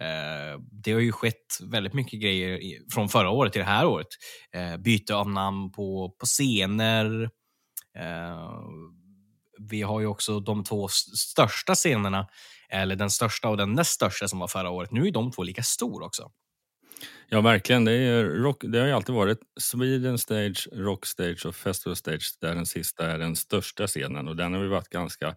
Eh, 0.00 0.60
det 0.82 0.92
har 0.92 1.00
ju 1.00 1.12
skett 1.12 1.58
väldigt 1.70 1.94
mycket 1.94 2.20
grejer 2.20 2.48
i, 2.48 2.86
från 2.94 3.08
förra 3.08 3.30
året 3.30 3.52
till 3.52 3.60
det 3.60 3.66
här 3.66 3.86
året. 3.86 4.06
Eh, 4.54 4.76
byte 4.76 5.14
av 5.14 5.30
namn 5.30 5.72
på, 5.72 6.16
på 6.20 6.26
scener. 6.26 7.30
Eh, 7.98 8.50
vi 9.70 9.82
har 9.82 10.00
ju 10.00 10.06
också 10.06 10.40
de 10.40 10.64
två 10.64 10.88
största 11.16 11.74
scenerna, 11.74 12.28
eller 12.68 12.96
den 12.96 13.10
största 13.10 13.48
och 13.48 13.56
den 13.56 13.72
näst 13.72 13.90
största 13.90 14.28
som 14.28 14.38
var 14.38 14.48
förra 14.48 14.70
året. 14.70 14.92
Nu 14.92 15.06
är 15.06 15.12
de 15.12 15.32
två 15.32 15.42
lika 15.42 15.62
stora 15.62 16.06
också. 16.06 16.30
Ja, 17.28 17.40
verkligen. 17.40 17.84
Det, 17.84 17.92
är 17.92 18.24
rock, 18.24 18.64
det 18.68 18.78
har 18.78 18.86
ju 18.86 18.92
alltid 18.92 19.14
varit 19.14 19.38
Sweden 19.60 20.18
Stage, 20.18 20.68
Rock 20.72 21.06
Stage 21.06 21.46
och 21.46 21.54
Festival 21.54 21.96
Stage 21.96 22.36
där 22.40 22.54
den 22.54 22.66
sista 22.66 23.10
är 23.10 23.18
den 23.18 23.36
största 23.36 23.86
scenen 23.86 24.28
och 24.28 24.36
den 24.36 24.54
har 24.54 24.62
ju 24.62 24.68
varit 24.68 24.88
ganska 24.88 25.36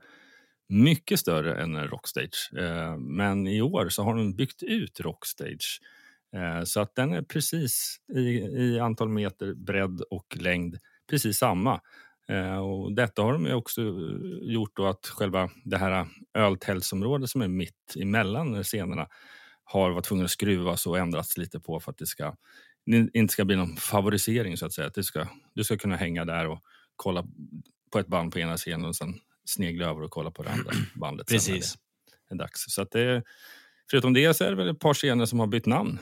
mycket 0.69 1.19
större 1.19 1.61
än 1.61 1.75
Rock 1.75 1.91
Rockstage. 1.91 2.51
Eh, 2.57 2.97
men 2.97 3.47
i 3.47 3.61
år 3.61 3.89
så 3.89 4.03
har 4.03 4.15
de 4.15 4.35
byggt 4.35 4.63
ut 4.63 4.99
Rockstage 4.99 5.27
stage. 5.27 5.81
Eh, 6.35 6.63
så 6.63 6.79
att 6.81 6.95
den 6.95 7.13
är 7.13 7.21
precis 7.21 7.97
i, 8.15 8.19
i 8.39 8.79
antal 8.79 9.09
meter 9.09 9.53
bredd 9.53 10.01
och 10.01 10.37
längd 10.39 10.77
precis 11.09 11.37
samma. 11.37 11.81
Eh, 12.29 12.57
och 12.57 12.95
detta 12.95 13.21
har 13.21 13.33
de 13.33 13.53
också 13.53 13.81
gjort 14.41 14.75
då 14.75 14.85
att 14.85 15.05
själva 15.05 15.49
det 15.65 15.77
här 15.77 16.07
öltältsområdet 16.33 17.29
som 17.29 17.41
är 17.41 17.47
mitt 17.47 17.95
emellan 17.99 18.63
scenerna 18.63 19.07
har 19.69 19.91
varit 19.91 20.05
tvungen 20.05 20.25
att 20.25 20.31
skruvas 20.31 20.87
och 20.87 20.97
ändrats 20.97 21.37
lite 21.37 21.59
på 21.59 21.79
för 21.79 21.91
att 21.91 21.97
det 21.97 22.05
ska, 22.05 22.35
inte 23.13 23.33
ska 23.33 23.45
bli 23.45 23.55
någon 23.55 23.77
favorisering 23.77 24.57
så 24.57 24.65
att 24.65 24.73
säga. 24.73 24.87
Att 24.87 24.93
det 24.93 25.03
ska, 25.03 25.27
du 25.53 25.63
ska 25.63 25.77
kunna 25.77 25.95
hänga 25.95 26.25
där 26.25 26.47
och 26.47 26.59
kolla 26.95 27.27
på 27.91 27.99
ett 27.99 28.07
band 28.07 28.33
på 28.33 28.39
ena 28.39 28.57
scenen 28.57 28.85
och 28.85 28.95
sen 28.95 29.19
snegla 29.45 29.85
över 29.85 30.01
och 30.01 30.11
kolla 30.11 30.31
på 30.31 30.43
det 30.43 30.49
andra 30.51 30.71
bandet. 30.95 31.27
Precis. 31.27 31.65
Sen 31.69 31.79
det 32.29 32.35
är 32.35 32.37
dags. 32.37 32.65
Så 32.67 32.81
att 32.81 32.91
det, 32.91 33.23
förutom 33.91 34.13
det 34.13 34.33
så 34.33 34.43
är 34.43 34.49
det 34.49 34.55
väl 34.55 34.69
ett 34.69 34.79
par 34.79 34.93
scener 34.93 35.25
som 35.25 35.39
har 35.39 35.47
bytt 35.47 35.65
namn 35.65 35.99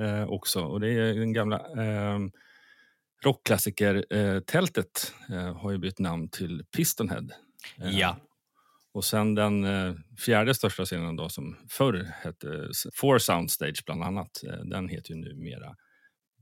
eh, 0.00 0.24
också. 0.24 0.60
Och 0.60 0.80
det 0.80 0.90
är 0.90 1.14
den 1.14 1.32
gamla 1.32 1.56
eh, 1.56 2.18
rockklassiker-tältet 3.24 5.14
eh, 5.30 5.56
har 5.56 5.70
ju 5.70 5.78
bytt 5.78 5.98
namn 5.98 6.28
till 6.28 6.64
Pistonhead. 6.76 7.26
Eh, 7.76 7.98
ja. 7.98 8.16
Och 8.94 9.04
sen 9.04 9.34
den 9.34 9.64
eh, 9.64 9.94
fjärde 10.18 10.54
största 10.54 10.84
scenen 10.84 11.16
då, 11.16 11.28
som 11.28 11.56
förr 11.68 12.12
hette 12.22 12.48
eh, 12.48 12.90
Four 12.94 13.18
Soundstage 13.18 13.82
bland 13.86 14.02
annat, 14.02 14.44
eh, 14.44 14.64
den 14.64 14.88
heter 14.88 15.10
ju 15.10 15.16
numera 15.16 15.76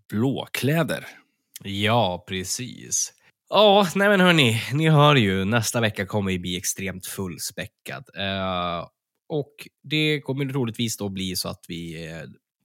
Blåkläder. 0.09 1.07
Ja, 1.65 2.25
precis. 2.29 3.13
Ja, 3.49 3.89
nej 3.95 4.09
men 4.09 4.21
hörni, 4.21 4.63
ni 4.73 4.89
hör 4.89 5.17
ju, 5.17 5.45
nästa 5.45 5.81
vecka 5.81 6.07
kommer 6.07 6.31
ju 6.31 6.39
bli 6.39 6.57
extremt 6.57 7.07
fullspäckad. 7.07 8.05
Uh, 8.19 8.89
och 9.29 9.69
det 9.83 10.21
kommer 10.21 10.47
troligtvis 10.47 10.97
då 10.97 11.09
bli 11.09 11.37
så 11.37 11.49
att 11.49 11.65
vi 11.69 12.07
eh, 12.11 12.23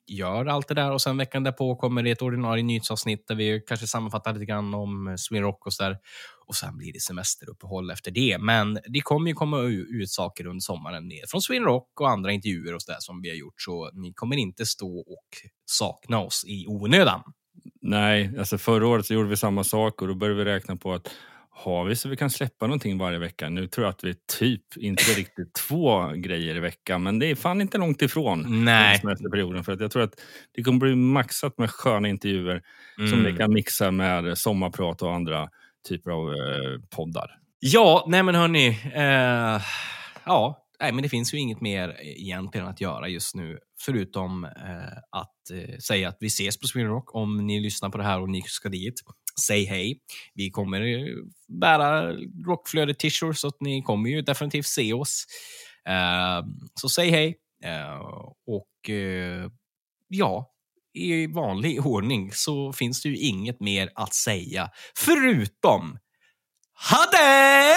gör 0.08 0.46
allt 0.46 0.68
det 0.68 0.74
där 0.74 0.92
och 0.92 1.02
sen 1.02 1.18
veckan 1.18 1.44
därpå 1.44 1.76
kommer 1.76 2.04
det 2.04 2.12
ett 2.12 2.22
ordinarie 2.22 2.64
nyhetsavsnitt 2.64 3.28
där 3.28 3.36
vi 3.36 3.64
kanske 3.68 3.88
sammanfattar 3.88 4.34
lite 4.34 4.46
grann 4.46 4.74
om 4.74 5.08
eh, 5.08 5.16
Sweden 5.16 5.44
Rock 5.44 5.66
och 5.66 5.74
så 5.74 5.84
där 5.84 5.98
och 6.48 6.56
sen 6.56 6.78
blir 6.78 6.94
det 6.94 7.02
semesteruppehåll 7.02 7.92
efter 7.92 8.12
det. 8.12 8.38
Men 8.40 8.80
det 8.88 9.02
kommer 9.02 9.28
ju 9.28 9.34
komma 9.34 9.62
ut 9.62 10.10
saker 10.10 10.48
under 10.48 10.62
sommaren 10.62 11.12
från 11.32 11.42
Sweden 11.42 11.66
Rock 11.66 12.02
och 12.02 12.10
andra 12.10 12.32
intervjuer 12.32 12.76
och 12.76 12.82
så 12.82 12.92
där 12.92 13.00
som 13.00 13.22
vi 13.22 13.30
har 13.30 13.36
gjort, 13.36 13.62
så 13.62 13.92
ni 13.94 14.14
kommer 14.14 14.36
inte 14.36 14.66
stå 14.66 15.00
och 15.00 15.28
sakna 15.66 16.20
oss 16.20 16.46
i 16.48 16.68
onödan. 16.68 17.22
Nej, 17.82 18.36
alltså 18.40 18.58
förra 18.58 18.88
året 18.88 19.06
så 19.06 19.14
gjorde 19.14 19.30
vi 19.30 19.38
samma 19.38 19.64
sak 19.64 20.02
och 20.02 20.08
då 20.08 20.16
började 20.16 20.44
vi 20.44 20.46
räkna 20.46 20.76
på 20.76 20.94
att 20.94 21.10
har 21.58 21.86
vi 21.86 21.96
så 21.96 22.10
vi 22.10 22.18
kan 22.18 22.30
släppa 22.30 22.68
någonting 22.68 22.98
varje 22.98 23.20
vecka. 23.20 23.50
Nu 23.50 23.68
tror 23.68 23.86
jag 23.86 23.92
att 23.92 24.04
vi 24.04 24.16
typ 24.40 24.78
inte 24.78 25.04
riktigt 25.04 25.54
två 25.68 26.08
grejer 26.16 26.56
i 26.56 26.60
veckan, 26.60 27.04
men 27.04 27.20
det 27.20 27.32
är 27.32 27.36
fan 27.36 27.62
inte 27.62 27.78
långt 27.78 28.02
ifrån 28.02 28.66
Nej. 28.66 29.00
semesterperioden. 29.00 29.64
För 29.64 29.72
att 29.72 29.80
jag 29.80 29.92
tror 29.92 30.04
att 30.04 30.22
det 30.52 30.64
kommer 30.64 30.80
bli 30.80 30.96
maxat 30.96 31.58
med 31.58 31.72
sköna 31.72 32.08
intervjuer 32.08 32.62
mm. 32.98 33.12
som 33.12 33.24
vi 33.24 33.38
kan 33.38 33.54
mixa 33.54 33.92
med 33.92 34.38
sommarprat 34.38 35.02
och 35.02 35.14
andra 35.14 35.50
typer 35.90 36.12
av 36.12 36.30
eh, 36.30 36.82
poddar. 36.96 37.32
Ja, 37.60 38.06
nej 38.08 38.24
men 38.24 38.36
hörni. 38.36 38.68
Eh, 38.94 39.62
ja, 40.26 40.68
nej, 40.80 40.92
men 40.92 41.04
det 41.04 41.10
finns 41.10 41.34
ju 41.34 41.38
inget 41.38 41.62
mer 41.62 41.98
egentligen 42.02 42.68
att 42.68 42.82
göra 42.82 43.08
just 43.08 43.36
nu, 43.36 43.58
förutom 43.86 44.44
eh, 44.44 44.98
att 45.12 45.52
eh, 45.52 45.78
säga 45.78 46.10
att 46.10 46.18
vi 46.20 46.28
ses 46.28 46.60
på 46.60 46.68
Sweden 46.68 46.92
Rock 46.92 47.16
om 47.16 47.48
ni 47.48 47.60
lyssnar 47.60 47.90
på 47.90 47.98
det 47.98 48.04
här 48.04 48.22
och 48.22 48.30
ni 48.30 48.42
ska 48.42 48.70
dit. 48.70 49.02
Säg 49.42 49.66
hej. 49.66 50.00
Vi 50.34 50.50
kommer 50.50 51.08
bära 51.48 52.14
rockflödet-t-shirts, 52.48 53.40
så 53.40 53.48
att 53.48 53.62
ni 53.62 53.82
kommer 53.82 54.10
ju 54.10 54.22
definitivt 54.22 54.66
se 54.66 54.94
oss. 54.94 55.26
Ehm, 55.90 56.46
så 56.82 56.90
säg 56.90 57.10
hej. 57.10 57.38
Eh, 57.64 58.02
och 58.48 58.90
eh, 58.90 59.52
ja, 60.08 60.54
i 60.94 61.28
vanlig 61.28 61.86
ordning 61.86 62.32
så 62.34 62.74
finns 62.74 63.02
det 63.02 63.10
ju 63.10 63.18
inget 63.18 63.60
mer 63.60 63.90
att 63.96 64.14
säga 64.14 64.70
förutom 64.96 65.98
Hade! 66.74 67.76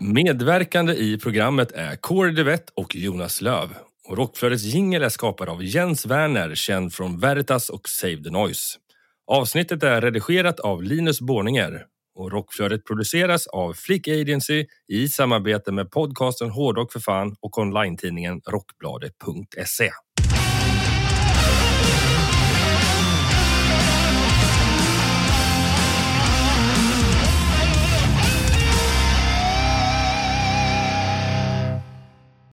Medverkande 0.00 0.94
i 0.94 1.18
programmet 1.18 1.72
är 1.72 1.96
Kåre 1.96 2.30
Duvett 2.30 2.70
och 2.74 2.96
Jonas 2.96 3.40
Löv. 3.40 3.68
Och 4.10 4.16
Rockflödets 4.16 4.62
jingel 4.62 5.02
är 5.02 5.08
skapad 5.08 5.48
av 5.48 5.64
Jens 5.64 6.06
Werner, 6.06 6.54
känd 6.54 6.94
från 6.94 7.18
Veritas 7.18 7.68
och 7.68 7.88
Save 7.88 8.22
the 8.22 8.30
Noise. 8.30 8.78
Avsnittet 9.26 9.82
är 9.82 10.00
redigerat 10.00 10.60
av 10.60 10.82
Linus 10.82 11.20
Borninger 11.20 11.84
och 12.14 12.32
Rockflödet 12.32 12.84
produceras 12.84 13.46
av 13.46 13.72
Flick 13.72 14.08
Agency 14.08 14.66
i 14.88 15.08
samarbete 15.08 15.72
med 15.72 15.90
podcasten 15.90 16.50
Hårdrock 16.50 16.92
för 16.92 17.00
fan 17.00 17.36
och 17.40 17.58
online-tidningen 17.58 18.40
Rockbladet.se. 18.48 19.90